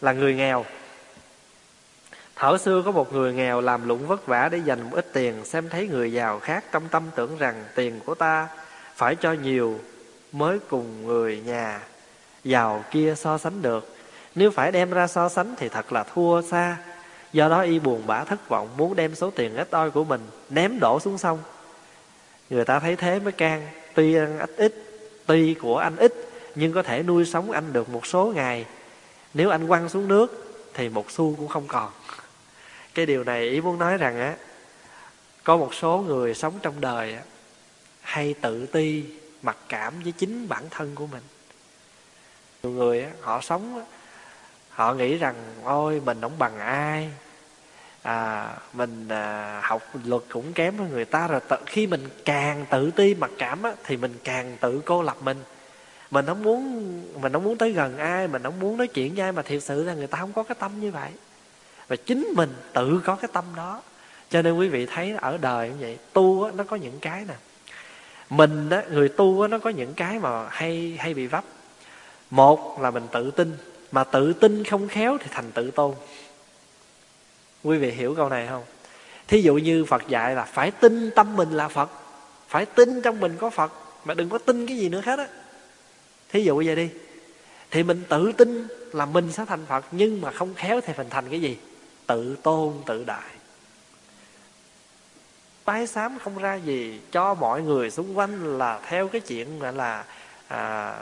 [0.00, 0.64] là người nghèo.
[2.38, 5.44] Thở xưa có một người nghèo làm lụng vất vả để dành một ít tiền,
[5.44, 8.48] Xem thấy người giàu khác trong tâm tưởng rằng tiền của ta
[8.94, 9.80] phải cho nhiều
[10.32, 11.80] mới cùng người nhà
[12.44, 13.96] giàu kia so sánh được.
[14.34, 16.76] Nếu phải đem ra so sánh thì thật là thua xa.
[17.32, 20.20] Do đó y buồn bã thất vọng, Muốn đem số tiền ít oi của mình
[20.50, 21.38] Ném đổ xuống sông.
[22.50, 24.74] Người ta thấy thế mới can, Tuy ăn ít ít,
[25.26, 26.12] Tuy của anh ít,
[26.54, 28.66] Nhưng có thể nuôi sống anh được một số ngày.
[29.34, 31.90] Nếu anh quăng xuống nước Thì một xu cũng không còn.
[32.96, 34.34] Cái điều này ý muốn nói rằng á
[35.44, 37.22] Có một số người sống trong đời á,
[38.00, 39.04] Hay tự ti
[39.42, 41.22] Mặc cảm với chính bản thân của mình.
[42.62, 43.84] Nhiều người á, họ sống á,
[44.70, 45.34] họ nghĩ rằng
[45.64, 47.10] ôi mình không bằng ai.
[48.02, 51.40] À, mình à, học luật cũng kém hơn người ta rồi.
[51.48, 55.16] Tự, khi mình càng tự ti mặc cảm á, thì mình càng tự cô lập
[55.20, 55.42] mình.
[56.10, 59.22] Mình không muốn mình không muốn tới gần ai mình không muốn nói chuyện với
[59.22, 61.10] ai mà thiệt sự là người ta không có cái tâm như vậy
[61.88, 63.82] và chính mình tự có cái tâm đó.
[64.30, 67.24] Cho nên quý vị thấy ở đời như vậy tu á, nó có những cái
[67.28, 67.34] nè.
[68.30, 71.44] Mình á, người tu á, nó có những cái mà hay hay bị vấp.
[72.30, 73.56] Một là mình tự tin
[73.92, 75.94] mà tự tin không khéo thì thành tự tôn.
[77.64, 78.64] Quý vị hiểu câu này không?
[79.28, 81.90] Thí dụ như phật dạy là phải tin tâm mình là phật
[82.48, 83.72] phải tin trong mình có phật
[84.04, 85.26] mà đừng có tin cái gì nữa hết á.
[86.28, 86.88] Thí dụ vậy đi.
[87.70, 91.06] Thì mình tự tin là mình sẽ thành phật nhưng mà không khéo thì mình
[91.10, 91.56] thành cái gì?
[92.06, 93.30] Tự tôn tự đại.
[95.64, 99.72] Tái sám không ra gì cho mọi người xung quanh là theo cái chuyện gọi
[99.72, 100.04] là
[100.48, 100.94] à,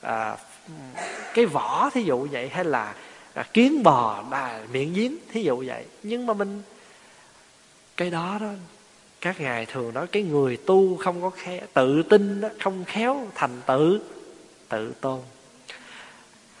[0.00, 0.36] à,
[1.34, 2.94] cái vỏ thí dụ vậy hay là
[3.34, 5.84] à, kiến bò đà, miệng giếng thí dụ vậy.
[6.02, 6.62] Nhưng mà mình
[7.96, 8.48] cái đó đó
[9.20, 13.26] các ngài thường nói cái người tu không có khéo tự tin đó, không khéo
[13.34, 14.00] thành tự
[14.68, 15.20] tự tôn.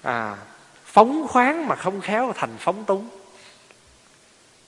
[0.02, 0.36] À
[0.84, 3.08] phóng khoáng mà không khéo thành phóng túng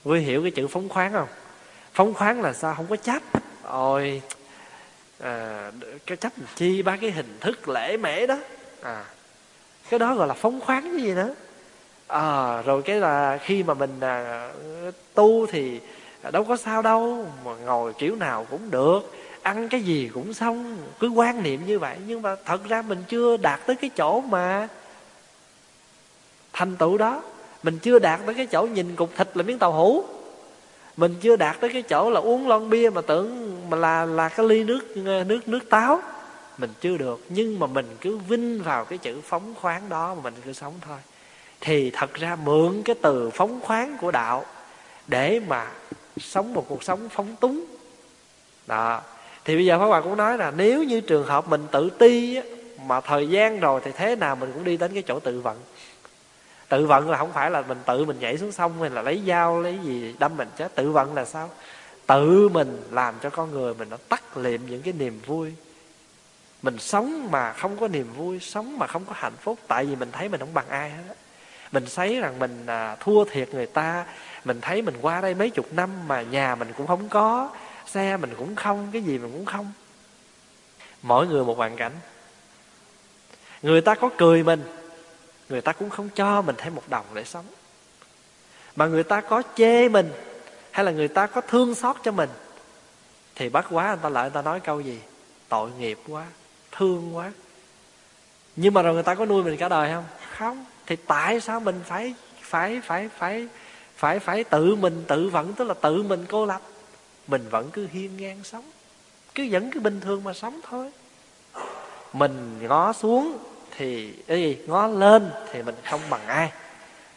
[0.03, 1.27] vui hiểu cái chữ phóng khoáng không?
[1.93, 2.73] Phóng khoáng là sao?
[2.75, 3.23] Không có chấp.
[3.63, 4.21] Ôi
[5.19, 5.71] à,
[6.05, 8.37] cái chấp chi ba cái hình thức lễ mễ đó.
[8.81, 9.05] À
[9.89, 11.33] cái đó gọi là phóng khoáng cái gì nữa
[12.07, 14.51] à, rồi cái là khi mà mình à,
[15.13, 15.79] tu thì
[16.31, 19.13] đâu có sao đâu mà ngồi kiểu nào cũng được.
[19.41, 21.97] Ăn cái gì cũng xong cứ quan niệm như vậy.
[22.07, 24.67] Nhưng mà thật ra mình chưa đạt tới cái chỗ mà
[26.53, 27.21] thành tựu đó
[27.63, 30.05] mình chưa đạt tới cái chỗ nhìn cục thịt là miếng tàu hũ.
[30.97, 34.29] Mình chưa đạt tới cái chỗ là uống lon bia mà tưởng mà là là
[34.29, 34.97] cái ly nước
[35.27, 36.01] nước nước táo.
[36.57, 37.21] Mình chưa được.
[37.29, 40.73] Nhưng mà mình cứ vinh vào cái chữ phóng khoáng đó mà mình cứ sống
[40.81, 40.97] thôi.
[41.61, 44.45] Thì thật ra mượn cái từ phóng khoáng của đạo
[45.07, 45.71] để mà
[46.17, 47.65] sống một cuộc sống phóng túng.
[48.67, 49.01] Đó.
[49.45, 52.35] Thì bây giờ pháp hòa cũng nói là nếu như trường hợp mình tự ti
[52.35, 52.41] á,
[52.85, 55.57] mà thời gian rồi thì thế nào mình cũng đi đến cái chỗ tự vận
[56.69, 59.21] tự vận là không phải là mình tự mình nhảy xuống sông hay là lấy
[59.27, 60.75] dao lấy gì đâm mình chết.
[60.75, 61.49] Tự vận là sao?
[62.07, 65.53] Tự mình làm cho con người mình nó tắt liệm những cái niềm vui.
[66.61, 69.95] Mình sống mà không có niềm vui sống mà không có hạnh phúc tại vì
[69.95, 71.15] mình thấy mình không bằng ai hết
[71.71, 74.05] mình thấy rằng mình à, thua thiệt người ta.
[74.45, 77.49] Mình thấy mình qua đây mấy chục năm mà nhà mình cũng không có
[77.85, 79.71] xe mình cũng không cái gì mình cũng không.
[81.01, 81.91] Mỗi người một hoàn cảnh.
[83.61, 84.63] Người ta có cười mình
[85.49, 87.45] người ta cũng không cho mình thêm một đồng để sống.
[88.75, 90.11] Mà người ta có chê mình,
[90.71, 92.29] hay là người ta có thương xót cho mình,
[93.35, 94.99] thì bắt quá người ta lại người ta nói câu gì?
[95.49, 96.25] Tội nghiệp quá,
[96.71, 97.31] thương quá.
[98.55, 100.05] Nhưng mà rồi người ta có nuôi mình cả đời không?
[100.37, 100.65] Không.
[100.85, 103.47] Thì tại sao mình phải phải phải phải
[103.95, 106.61] phải phải tự mình tự vẫn, tức là tự mình cô lập?
[107.27, 108.65] Mình vẫn cứ hiên ngang sống.
[109.35, 110.91] Cứ vẫn cứ bình thường mà sống thôi.
[112.13, 113.37] Mình ngó xuống
[113.77, 116.51] thì ý, ngó lên thì mình không bằng ai.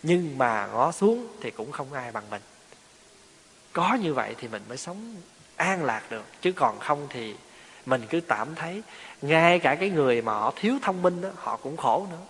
[0.02, 2.42] Nhưng mà ngó xuống thì cũng không ai bằng mình.
[3.72, 5.14] Có như vậy thì mình mới sống
[5.56, 6.24] an lạc được.
[6.42, 7.34] Chứ còn không thì
[7.86, 8.82] mình cứ tạm thấy
[9.22, 12.24] ngay cả cái người mà họ thiếu thông minh đó họ cũng khổ nữa.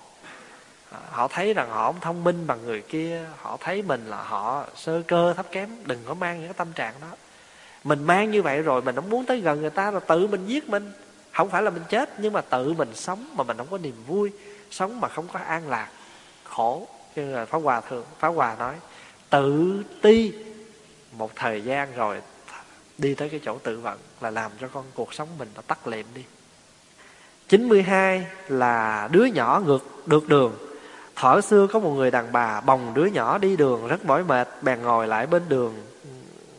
[0.92, 4.22] À, họ thấy rằng họ không thông minh bằng người kia họ thấy mình là
[4.22, 7.08] họ sơ cơ thấp kém đừng có mang những cái tâm trạng đó.
[7.84, 10.46] Mình mang như vậy rồi mình không muốn tới gần người ta là tự mình
[10.46, 10.92] giết mình
[11.32, 14.04] không phải là mình chết, nhưng mà tự mình sống mà mình không có niềm
[14.06, 14.30] vui,
[14.70, 15.88] sống mà không có an lạc,
[16.44, 16.86] khổ.
[17.16, 18.74] Như là pháp hòa thường, pháp hòa nói,
[19.30, 20.32] tự ti
[21.12, 22.22] một thời gian rồi
[22.98, 25.86] đi tới cái chỗ tự vận là làm cho con cuộc sống mình nó tắt
[25.86, 26.24] liệm đi.
[27.48, 30.52] 92 là đứa nhỏ ngược, được đường.
[31.16, 34.48] Thở xưa có một người đàn bà bồng đứa nhỏ đi đường rất mỏi mệt,
[34.62, 35.74] Bèn ngồi lại bên đường,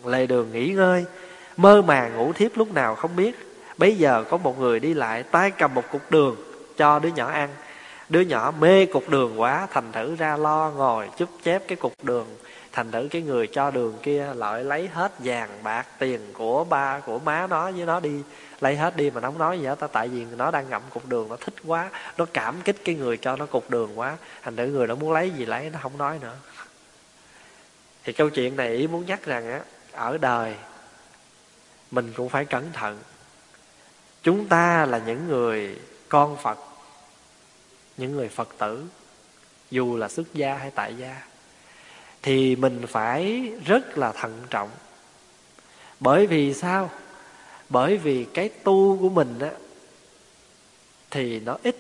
[0.06, 1.06] lề đường nghỉ ngơi.
[1.58, 3.51] Mơ màng ngủ thiếp lúc nào không biết.
[3.82, 6.36] Bây giờ có một người đi lại, tay cầm một cục đường
[6.78, 7.50] cho đứa nhỏ ăn.
[8.10, 11.94] Đứa nhỏ mê cục đường quá, Thành thử ra lo ngồi chúc chép cái cục
[12.04, 12.28] đường.
[12.72, 17.00] Thành thử cái người cho đường kia lại lấy hết vàng bạc tiền của ba,
[17.00, 18.22] của má nó với nó đi.
[18.60, 21.08] Lấy hết đi mà nó không nói gì hết tại vì nó đang ngậm cục
[21.08, 21.90] đường, nó thích quá.
[22.18, 24.18] Nó cảm kích cái người cho nó cục đường quá.
[24.42, 26.36] Thành thử người nó muốn lấy gì lấy, nó không nói nữa.
[28.04, 29.62] Thì câu chuyện này ý muốn nhắc rằng á,
[29.92, 30.56] ở đời
[31.92, 32.98] mình cũng phải cẩn thận
[34.24, 36.60] chúng ta là những người con phật,
[37.98, 38.86] những người phật tử,
[39.72, 41.22] dù là xuất gia hay tại gia,
[42.22, 44.70] thì mình phải rất là thận trọng.
[46.00, 46.90] Bởi vì sao?
[47.70, 49.52] Bởi vì cái tu của mình á,
[51.10, 51.76] thì nó ít.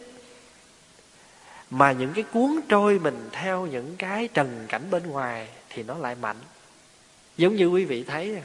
[1.70, 5.98] Mà những cái cuốn trôi mình theo những cái trần cảnh bên ngoài thì nó
[5.98, 6.38] lại mạnh.
[7.38, 8.42] Giống như quý vị thấy,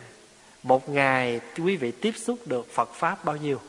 [0.62, 3.60] một ngày quý vị tiếp xúc được phật pháp bao nhiêu?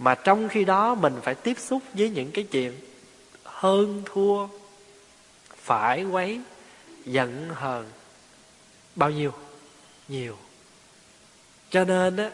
[0.00, 2.72] Mà trong khi đó mình phải tiếp xúc với những cái chuyện
[3.44, 4.46] hơn thua
[5.56, 6.40] phải quấy
[7.04, 7.86] giận hờn.
[8.96, 9.32] Bao nhiêu?
[10.08, 10.36] Nhiều.
[11.70, 12.30] Cho nên á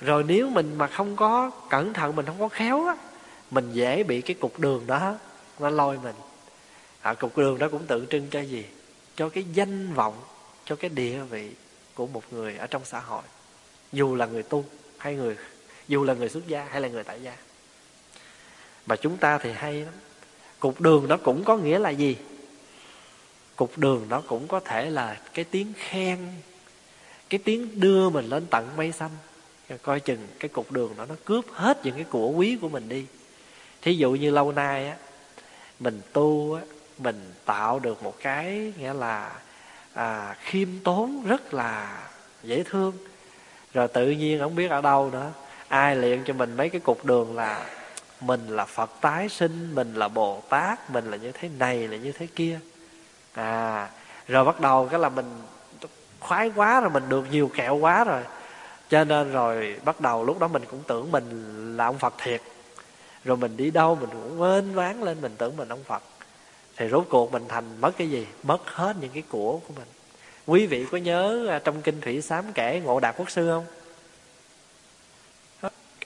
[0.00, 2.96] rồi nếu mình mà không có cẩn thận mình không có khéo á
[3.50, 5.14] mình dễ bị cái cục đường đó
[5.58, 6.16] nó lôi mình.
[7.00, 8.64] À, cục đường đó cũng tượng trưng cho gì?
[9.16, 10.14] Cho cái danh vọng
[10.64, 11.50] cho cái địa vị
[11.94, 13.22] của một người ở trong xã hội.
[13.92, 14.64] Dù là người tu
[14.98, 15.36] hay người
[15.88, 17.36] dù là người xuất gia hay là người tại gia.
[18.86, 19.94] Mà chúng ta thì hay lắm.
[20.60, 22.16] Cục đường đó cũng có nghĩa là gì?
[23.56, 26.18] Cục đường đó cũng có thể là cái tiếng khen
[27.30, 29.10] cái tiếng đưa mình lên tận mây xanh.
[29.82, 32.88] Coi chừng cái cục đường đó nó cướp hết những cái của quý của mình
[32.88, 33.06] đi.
[33.82, 34.96] Thí dụ như lâu nay á
[35.80, 36.62] mình tu á
[36.98, 39.32] mình tạo được một cái nghĩa là
[39.92, 42.02] à, khiêm tốn rất là
[42.42, 42.92] dễ thương.
[43.74, 45.32] Rồi tự nhiên không biết ở đâu nữa
[45.68, 47.66] ai luyện cho mình mấy cái cục đường là
[48.20, 51.96] mình là phật tái sinh, mình là bồ tát, mình là như thế này, là
[51.96, 52.60] như thế kia.
[53.32, 53.88] À
[54.28, 55.26] rồi bắt đầu cái là mình
[56.20, 58.22] khoái quá rồi, mình được nhiều kẹo quá rồi.
[58.90, 62.42] Cho nên rồi bắt đầu lúc đó mình cũng tưởng mình là ông phật thiệt.
[63.24, 66.02] Rồi mình đi đâu mình cũng quên ván lên, mình tưởng mình ông phật.
[66.76, 68.26] Thì rốt cuộc mình thành mất cái gì?
[68.42, 69.88] Mất hết những cái của của mình.
[70.46, 73.64] Quý vị có nhớ à, trong kinh thủy sám kể ngộ đạt quốc sư không?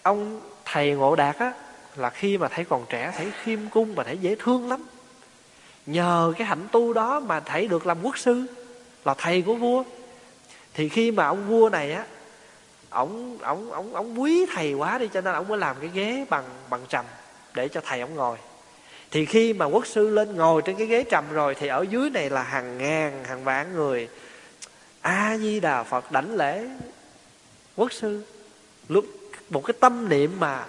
[0.03, 1.53] Ông thầy ngộ đạt á,
[1.97, 4.83] là khi mà thấy còn trẻ thấy khiêm cung và thấy dễ thương lắm.
[5.87, 8.47] Nhờ cái hạnh tu đó mà thầy được làm quốc sư,
[9.05, 9.85] là thầy của vua.
[10.75, 12.05] Thì khi mà ông vua này á
[12.91, 16.25] ổng ổng ổng ổng quý thầy quá đi, cho nên ổng mới làm cái ghế
[16.31, 17.05] bằng bằng trầm
[17.55, 18.39] để cho thầy ổng ngồi.
[19.11, 22.11] Thì khi mà quốc sư lên ngồi trên cái ghế trầm rồi, thì ở dưới
[22.11, 24.09] này là hàng ngàn, hàng vạn người.
[25.01, 26.69] A di đà phật đảnh lễ
[27.77, 28.23] quốc sư.
[28.89, 29.05] Lúc
[29.51, 30.67] một cái tâm niệm mà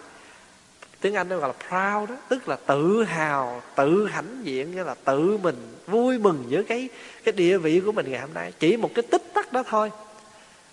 [1.01, 4.83] tiếng anh nó gọi là proud đó tức là tự hào, tự hãnh diện, nghĩa
[4.83, 6.89] là tự mình vui mừng với cái
[7.23, 8.53] cái địa vị của mình ngày hôm nay.
[8.59, 9.91] Chỉ một cái tích tắc đó thôi.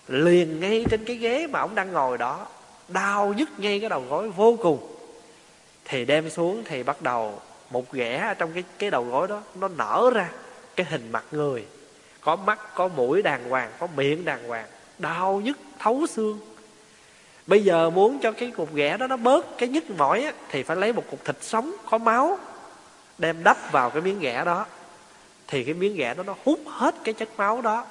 [0.07, 2.47] Liền ngay trên cái ghế mà ông đang ngồi đó,
[2.87, 4.95] đau nhức ngay cái đầu gối vô cùng.
[5.85, 9.67] Thì đem xuống thì bắt đầu một ghẻ trong cái cái đầu gối đó, nó
[9.67, 10.29] nở ra
[10.75, 11.65] cái hình mặt người.
[12.21, 14.65] Có mắt, có mũi đàng hoàng, có miệng đàng hoàng,
[14.99, 16.39] đau nhức, thấu xương
[17.49, 20.63] bây giờ muốn cho cái cục ghẻ đó nó bớt cái nhức mỏi á, thì
[20.63, 22.39] phải lấy một cục thịt sống có máu
[23.17, 24.65] đem đắp vào cái miếng ghẻ đó.
[25.47, 27.85] Thì cái miếng ghẻ đó nó hút hết cái chất máu đó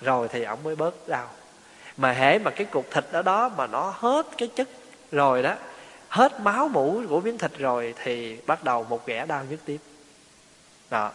[0.00, 1.28] rồi thì ông mới bớt đau.
[1.96, 4.68] Mà hễ mà cái cục thịt đó đó mà nó hết cái chất
[5.12, 5.54] rồi đó
[6.08, 9.78] hết máu mũ của miếng thịt rồi thì bắt đầu một ghẻ đau nhức tiếp.
[10.90, 11.10] Đó.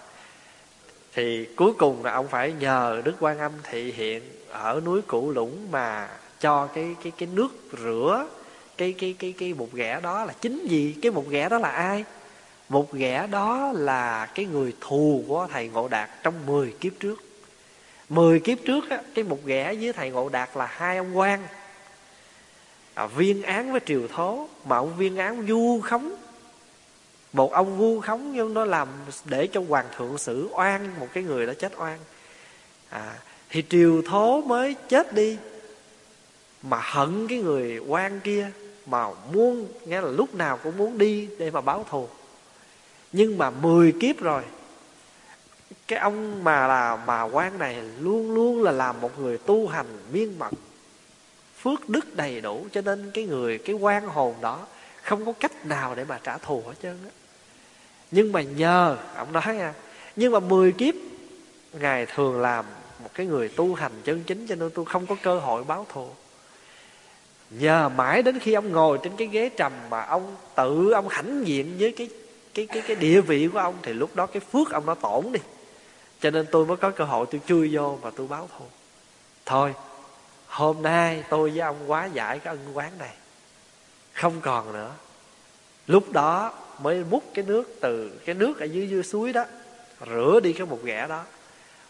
[1.14, 5.32] Thì cuối cùng là ông phải nhờ đức quan âm thị hiện ở núi cửu
[5.32, 6.10] lũng mà
[6.46, 7.50] cho cái cái cái nước
[7.84, 8.28] rửa
[8.78, 11.70] cái cái cái cái bột ghẻ đó là chính gì cái bột ghẻ đó là
[11.70, 12.04] ai?
[12.70, 17.24] Một ghẻ đó là cái người thù của thầy ngộ đạt trong 10 kiếp trước.
[18.10, 21.48] 10 kiếp trước á, cái một ghẻ với thầy ngộ đạt là hai ông quan.
[22.93, 26.16] À, viên án với triều thố mà ông viên án vu khống.
[27.34, 28.88] Một ông vu khống nhưng nó làm
[29.26, 32.00] để cho hoàng thượng xử oan một cái người đã chết oan.
[32.89, 33.14] À,
[33.50, 35.38] thì triều thố mới chết đi
[36.70, 38.51] mà hận cái người quan kia
[38.86, 42.07] mà muốn nghe là lúc nào cũng muốn đi để mà báo thù.
[43.11, 44.43] Nhưng mà 10 kiếp rồi,
[45.88, 49.86] cái ông mà là, mà quan này luôn luôn là làm một người tu hành
[50.11, 50.51] miên mật
[51.57, 54.68] phước đức đầy đủ, cho nên cái người, cái quan hồn đó
[55.03, 57.09] không có cách nào để mà trả thù hết trơn á.
[58.11, 59.74] Nhưng mà nhờ, ông nói nha,
[60.16, 60.95] nhưng mà 10 kiếp,
[61.74, 62.66] ngài thường làm
[63.03, 65.86] một cái người tu hành chân chính, cho nên tôi không có cơ hội báo
[65.93, 66.09] thù
[67.50, 71.48] nhờ mãi đến khi ông ngồi trên cái ghế trầm mà ông tự ông hãnh
[71.48, 72.10] diện với cái
[72.54, 75.32] cái cái cái địa vị của ông, thì lúc đó cái phước ông nó tổn
[75.32, 75.39] đi.
[76.20, 78.66] Cho nên tôi mới có cơ hội tôi chui vô và tôi báo thù.
[79.46, 79.74] Thôi,
[80.48, 83.14] hôm nay tôi với ông quá giải cái ân quán này.
[84.14, 84.91] Không còn nữa.
[85.88, 89.46] Lúc đó mới múc cái nước từ cái nước ở dưới dưới suối đó,
[90.08, 91.24] rửa đi cái một ghẻ đó.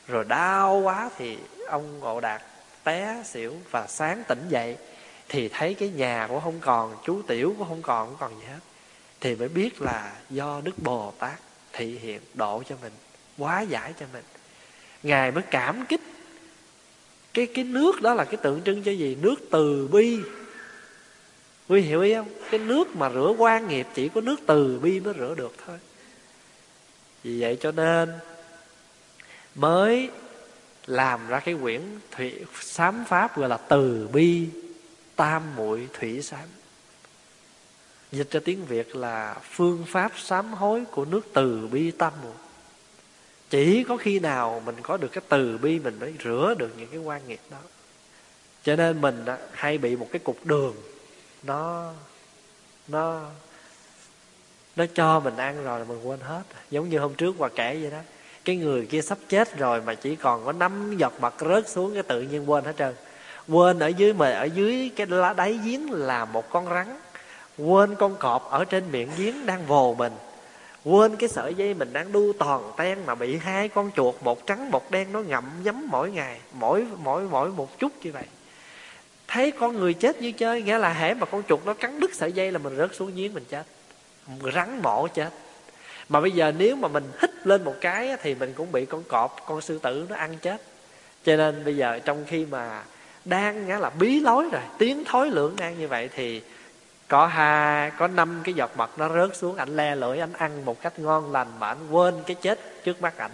[0.08, 1.38] Rồi đau quá thì
[1.68, 2.41] ông ngộ đạt
[2.84, 4.78] té xỉu và sáng tỉnh dậy
[5.30, 8.45] thì thấy cái nhà cũng không còn, chú tiểu cũng không còn không còn gì
[8.47, 8.59] hết.
[9.21, 11.39] Thì mới biết là do đức bồ tát
[11.73, 12.93] thị hiện độ cho mình
[13.38, 14.23] quá giải cho mình.
[15.03, 16.01] Ngài mới cảm kích.
[17.34, 19.17] Cái cái nước đó là cái tượng trưng cho gì?
[19.21, 20.19] Nước từ bi.
[21.67, 22.30] Quý hiểu ý không?
[22.51, 25.78] Cái nước mà rửa quan nghiệp chỉ có nước từ bi mới rửa được thôi.
[27.23, 28.13] Vì vậy cho nên
[29.55, 30.09] mới
[30.86, 34.47] làm ra cái quyển thủy, sám pháp gọi là từ bi
[35.16, 36.47] tam muội thủy sám
[38.11, 42.34] dịch cho tiếng việt là phương pháp sám hối của nước từ bi tam muội.
[43.49, 46.89] Chỉ có khi nào mình có được cái từ bi, mình mới rửa được những
[46.89, 47.57] cái quan nghiệp đó.
[48.63, 50.76] Cho nên mình hay bị một cái cục đường.
[51.43, 51.93] Nó
[52.88, 53.30] nó
[54.76, 56.43] nó cho mình ăn rồi là mình quên hết.
[56.72, 57.99] Giống như hôm trước qua kể vậy đó.
[58.45, 61.93] Cái người kia sắp chết rồi mà chỉ còn có năm giọt mặt rớt xuống
[61.93, 62.95] cái tự nhiên quên hết trơn
[63.47, 66.87] quên ở dưới, mà ở dưới cái lá đáy giếng là một con rắn.
[67.57, 70.13] Quên con cọp ở trên miệng giếng đang vồ mình.
[70.83, 74.47] Quên cái sợi dây mình đang đu toàn ten mà bị hai con chuột, một
[74.47, 78.23] trắng, một đen, nó ngậm nhấm mỗi ngày, mỗi mỗi mỗi một chút như vậy.
[79.27, 82.15] Thấy con người chết như chơi, nghĩa là hễ mà con chuột nó cắn đứt
[82.15, 83.63] sợi dây là mình rớt xuống giếng mình chết.
[84.53, 85.29] Rắn mổ chết.
[86.09, 89.03] Mà bây giờ nếu mà mình hít lên một cái thì mình cũng bị con
[89.03, 90.61] cọp, con sư tử nó ăn chết.
[91.25, 92.83] Cho nên bây giờ trong khi mà
[93.26, 96.41] đang nghĩa là bí lối rồi tiếng thối lưỡng đang như vậy thì
[97.07, 100.65] có hai có năm cái giọt mật nó rớt xuống ảnh le lưỡi ảnh ăn
[100.65, 103.32] một cách ngon lành mà ảnh quên cái chết trước mắt ảnh.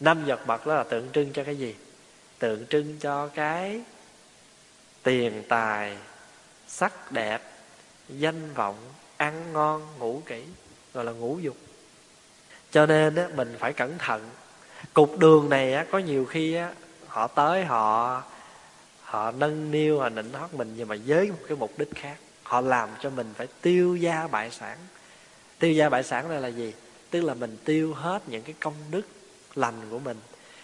[0.00, 1.74] Năm giọt mật đó là tượng trưng cho cái gì?
[2.38, 3.80] Tượng trưng cho cái
[5.02, 5.96] tiền tài
[6.68, 7.42] sắc đẹp
[8.08, 8.76] danh vọng
[9.16, 10.42] ăn ngon ngủ kỹ
[10.94, 11.56] gọi là ngủ dục.
[12.70, 14.30] Cho nên á, mình phải cẩn thận.
[14.94, 16.72] Cục đường này á, có nhiều khi á,
[17.08, 18.22] họ tới họ
[19.12, 22.16] họ nâng niu, họ nịnh hót mình nhưng mà với một cái mục đích khác.
[22.42, 24.78] Họ làm cho mình phải tiêu gia bại sản.
[25.58, 26.72] Tiêu gia bại sản đây là gì?
[27.10, 29.02] Tức là mình tiêu hết những cái công đức
[29.54, 30.16] lành của mình.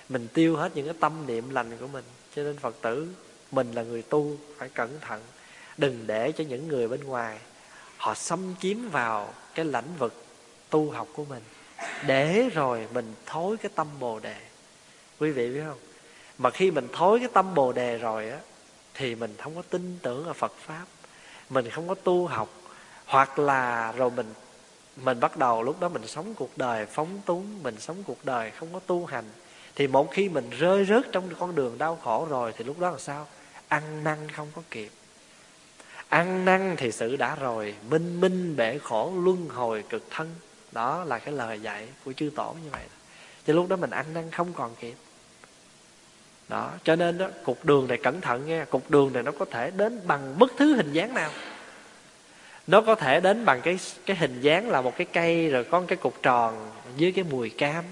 [0.09, 2.05] Mình tiêu hết những cái tâm niệm lành của mình.
[2.36, 3.09] Cho nên phật tử,
[3.51, 5.22] mình là người tu, phải cẩn thận.
[5.78, 7.38] Đừng để cho những người bên ngoài,
[7.96, 10.24] họ xâm chiếm vào cái lãnh vực
[10.70, 11.42] tu học của mình.
[12.07, 14.36] Để rồi mình thối cái tâm bồ đề.
[15.18, 15.78] Quý vị biết không?
[16.39, 18.39] Mà khi mình thối cái tâm bồ đề rồi á,
[18.95, 20.84] thì mình không có tin tưởng ở phật pháp.
[21.51, 22.49] Mình không có tu học.
[23.07, 24.34] Hoặc là rồi mình
[24.97, 28.51] mình bắt đầu lúc đó mình sống cuộc đời phóng túng, mình sống cuộc đời
[28.51, 29.24] không có tu hành,
[29.74, 32.91] thì một khi mình rơi rớt trong con đường đau khổ rồi thì lúc đó
[32.91, 33.26] là sao?
[33.68, 34.91] Ăn năn không có kịp.
[36.09, 40.34] Ăn năn thì sự đã rồi, minh minh bể khổ luân hồi cực thân.
[40.72, 42.84] Đó là cái lời dạy của chư tổ như vậy
[43.47, 44.95] cho lúc đó mình ăn năn không còn kịp
[46.49, 49.44] đó cho nên đó cục đường này cẩn thận nghe cục đường này nó có
[49.44, 51.30] thể đến bằng bất thứ hình dáng nào.
[52.66, 55.82] Nó có thể đến bằng cái cái hình dáng là một cái cây rồi có
[55.88, 57.84] cái cục tròn dưới cái mùi cam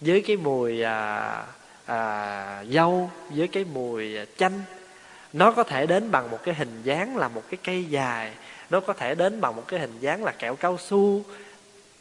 [0.00, 1.42] dưới cái mùi à,
[1.86, 4.62] à, dâu với cái mùi chanh.
[5.32, 8.32] Nó có thể đến bằng một cái hình dáng là một cái cây dài
[8.70, 11.22] nó có thể đến bằng một cái hình dáng là kẹo cao su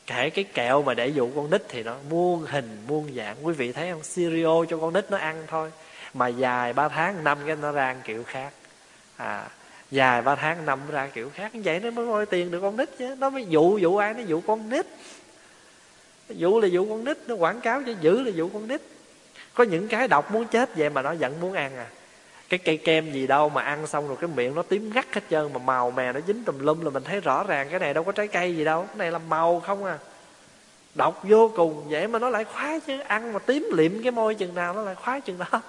[0.08, 3.46] kể cái kẹo mà để dụ con nít thì nó muôn hình, muôn dạng.
[3.46, 4.02] Quý vị thấy không?
[4.16, 5.72] Cereal cho con nít nó ăn thôi.
[6.14, 8.54] Mà dài ba tháng, năm cái nó ra kiểu khác.
[9.18, 9.48] À
[9.92, 11.52] dài ba tháng, năm ra kiểu khác.
[11.54, 13.16] Vậy nó mới moi tiền được con nít chứ.
[13.20, 14.86] Nó mới dụ dụ ai nó dụ con nít.
[16.30, 18.82] Dụ là dụ con nít, nó quảng cáo cho giữ là dụ con nít.
[19.54, 21.88] Có những cái độc muốn chết vậy mà nó vẫn muốn ăn à
[22.50, 25.22] cái cây kem gì đâu mà ăn xong rồi cái miệng nó tím ngắt hết
[25.30, 27.94] trơn mà màu mè nó dính tùm lum là mình thấy rõ ràng cái này
[27.94, 28.86] đâu có trái cây gì đâu.
[28.88, 29.98] Cái này là màu không à.
[30.96, 33.00] Độc vô cùng vậy mà nó lại khoái chứ.
[33.00, 35.62] Ăn mà tím liệm cái môi chừng nào nó lại khoái chừng đó.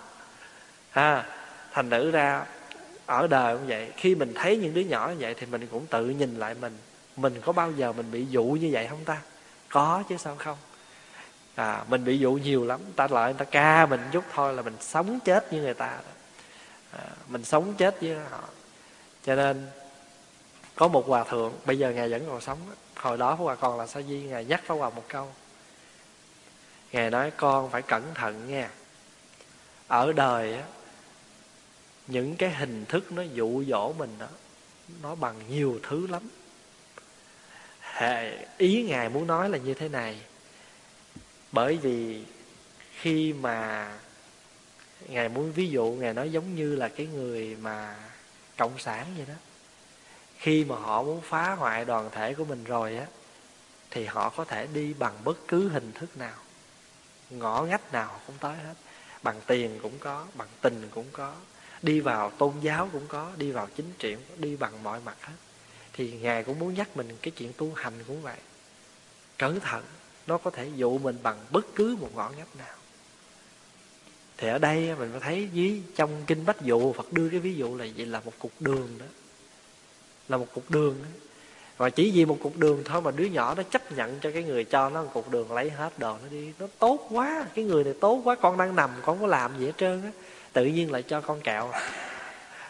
[0.92, 1.24] À
[1.72, 2.44] thành nữ ra
[3.06, 3.92] ở đời cũng vậy.
[3.96, 6.76] Khi mình thấy những đứa nhỏ như vậy thì mình cũng tự nhìn lại mình.
[7.16, 9.18] Mình có bao giờ mình bị dụ như vậy không ta?
[9.68, 10.56] Có chứ sao không?
[11.54, 12.80] À mình bị dụ nhiều lắm.
[12.96, 15.86] Ta lại người ta ca mình chút thôi là mình sống chết như người ta
[15.86, 16.12] đó
[16.92, 18.48] à, mình sống chết với họ.
[19.24, 19.70] Cho nên
[20.74, 22.58] có một hòa thượng bây giờ ngài vẫn còn sống
[22.96, 25.32] hồi đó hòa còn là sa di ngài nhắc pháp hòa một câu.
[26.92, 28.70] Ngài nói con phải cẩn thận nha.
[29.88, 30.62] Ở đời á
[32.06, 34.26] những cái hình thức nó dụ dỗ mình đó
[35.02, 36.28] nó bằng nhiều thứ lắm.
[38.58, 40.20] Ý ngài muốn nói là như thế này.
[41.52, 42.24] Bởi vì
[43.00, 43.90] khi mà
[45.06, 47.96] ngài muốn ví dụ ngài nói giống như là cái người mà
[48.56, 49.34] cộng sản vậy đó.
[50.38, 53.06] Khi mà họ muốn phá hoại đoàn thể của mình rồi á
[53.90, 56.36] thì họ có thể đi bằng bất cứ hình thức nào.
[57.30, 58.74] Ngõ ngách nào cũng tới hết.
[59.22, 61.34] Bằng tiền cũng có bằng tình cũng có.
[61.82, 65.00] Đi vào tôn giáo cũng có đi vào chính trị cũng có, đi bằng mọi
[65.04, 65.34] mặt hết.
[65.92, 68.38] Thì ngài cũng muốn nhắc mình cái chuyện tu hành cũng vậy.
[69.38, 69.84] Cẩn thận
[70.26, 72.77] nó có thể dụ mình bằng bất cứ một ngõ ngách nào
[74.38, 77.54] thì ở đây mình có thấy dưới trong kinh bách dụ phật đưa cái ví
[77.54, 79.06] dụ là vậy là một cục đường đó.
[80.28, 81.08] Là một cục đường đó.
[81.76, 84.42] và chỉ vì một cục đường thôi mà đứa nhỏ nó chấp nhận cho cái
[84.42, 86.52] người cho nó một cục đường lấy hết đồ nó đi.
[86.58, 89.58] Nó tốt quá cái người này tốt quá con đang nằm con không có làm
[89.58, 90.10] gì hết trơn á.
[90.52, 91.70] Tự nhiên lại cho con kẹo.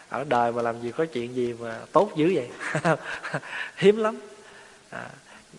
[0.09, 2.49] Ở đời mà làm gì có chuyện gì mà tốt dữ vậy?
[3.77, 4.19] Hiếm lắm.
[4.89, 5.09] À,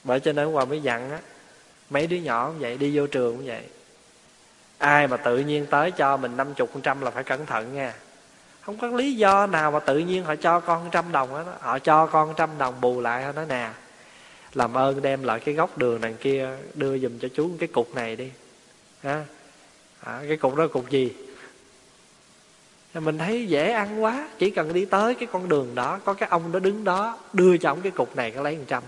[0.04, 1.18] bởi cho nên hòa mới dặn á
[1.90, 3.62] mấy đứa nhỏ cũng vậy đi vô trường cũng vậy
[4.80, 7.74] ai mà tự nhiên tới cho mình năm chục phần trăm là phải cẩn thận
[7.74, 7.94] nha.
[8.60, 11.78] Không có lý do nào mà tự nhiên họ cho con trăm đồng đó họ
[11.78, 13.70] cho con trăm đồng bù lại họ nói nè.
[14.54, 17.94] Làm ơn đem lại cái góc đường đằng kia đưa dùm cho chú cái cục
[17.94, 18.30] này đi.
[19.02, 19.24] Ha
[20.00, 21.12] à, cái cục đó cục gì?
[22.94, 24.28] Mình thấy dễ ăn quá.
[24.38, 27.56] Chỉ cần đi tới cái con đường đó có cái ông đó đứng đó đưa
[27.56, 28.82] cho ông cái cục này có lấy một trăm.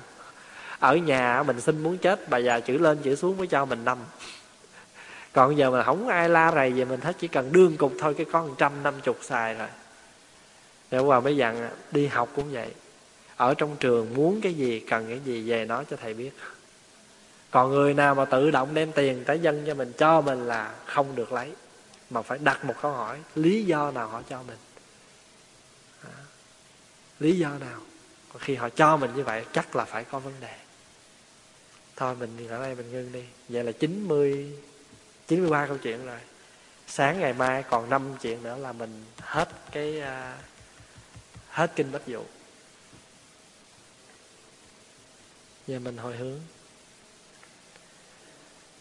[0.78, 3.84] Ở nhà mình xin muốn chết bà già chữ lên chữ xuống mới cho mình
[3.84, 3.98] năm
[5.32, 8.14] còn giờ mà không ai la rầy về mình hết chỉ cần đương cục thôi
[8.14, 9.68] cái con trăm năm chục xài rồi.
[10.90, 12.74] Để qua mới dặn đi học cũng vậy.
[13.36, 16.30] Ở trong trường muốn cái gì cần cái gì về nói cho thầy biết.
[17.50, 20.74] Còn người nào mà tự động đem tiền tới dân cho mình cho mình là
[20.86, 21.52] không được lấy.
[22.10, 24.58] Mà phải đặt một câu hỏi lý do nào họ cho mình?
[26.04, 26.16] À,
[27.20, 27.80] lý do nào?
[28.32, 30.54] Còn khi họ cho mình như vậy chắc là phải có vấn đề.
[31.96, 33.24] Thôi mình ở đây mình ngưng đi.
[33.48, 34.52] Vậy là 90
[35.28, 36.18] 93 câu chuyện rồi.
[36.86, 40.44] Sáng ngày mai còn 5 chuyện nữa là mình hết cái uh,
[41.50, 42.22] hết kinh bách dụ.
[45.66, 46.40] Giờ mình hồi hướng.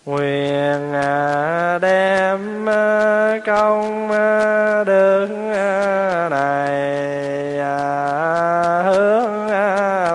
[0.06, 4.08] Nguyện à, đem à, công
[4.86, 5.28] đức
[6.32, 6.82] này
[8.84, 9.48] hướng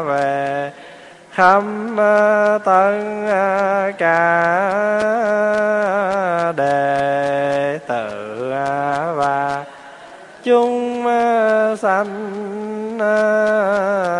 [0.06, 0.72] về
[1.30, 1.62] khắp
[2.64, 5.15] tất cả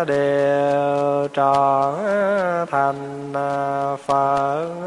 [0.07, 1.95] đều trọn
[2.71, 3.33] thành
[4.05, 4.86] phật.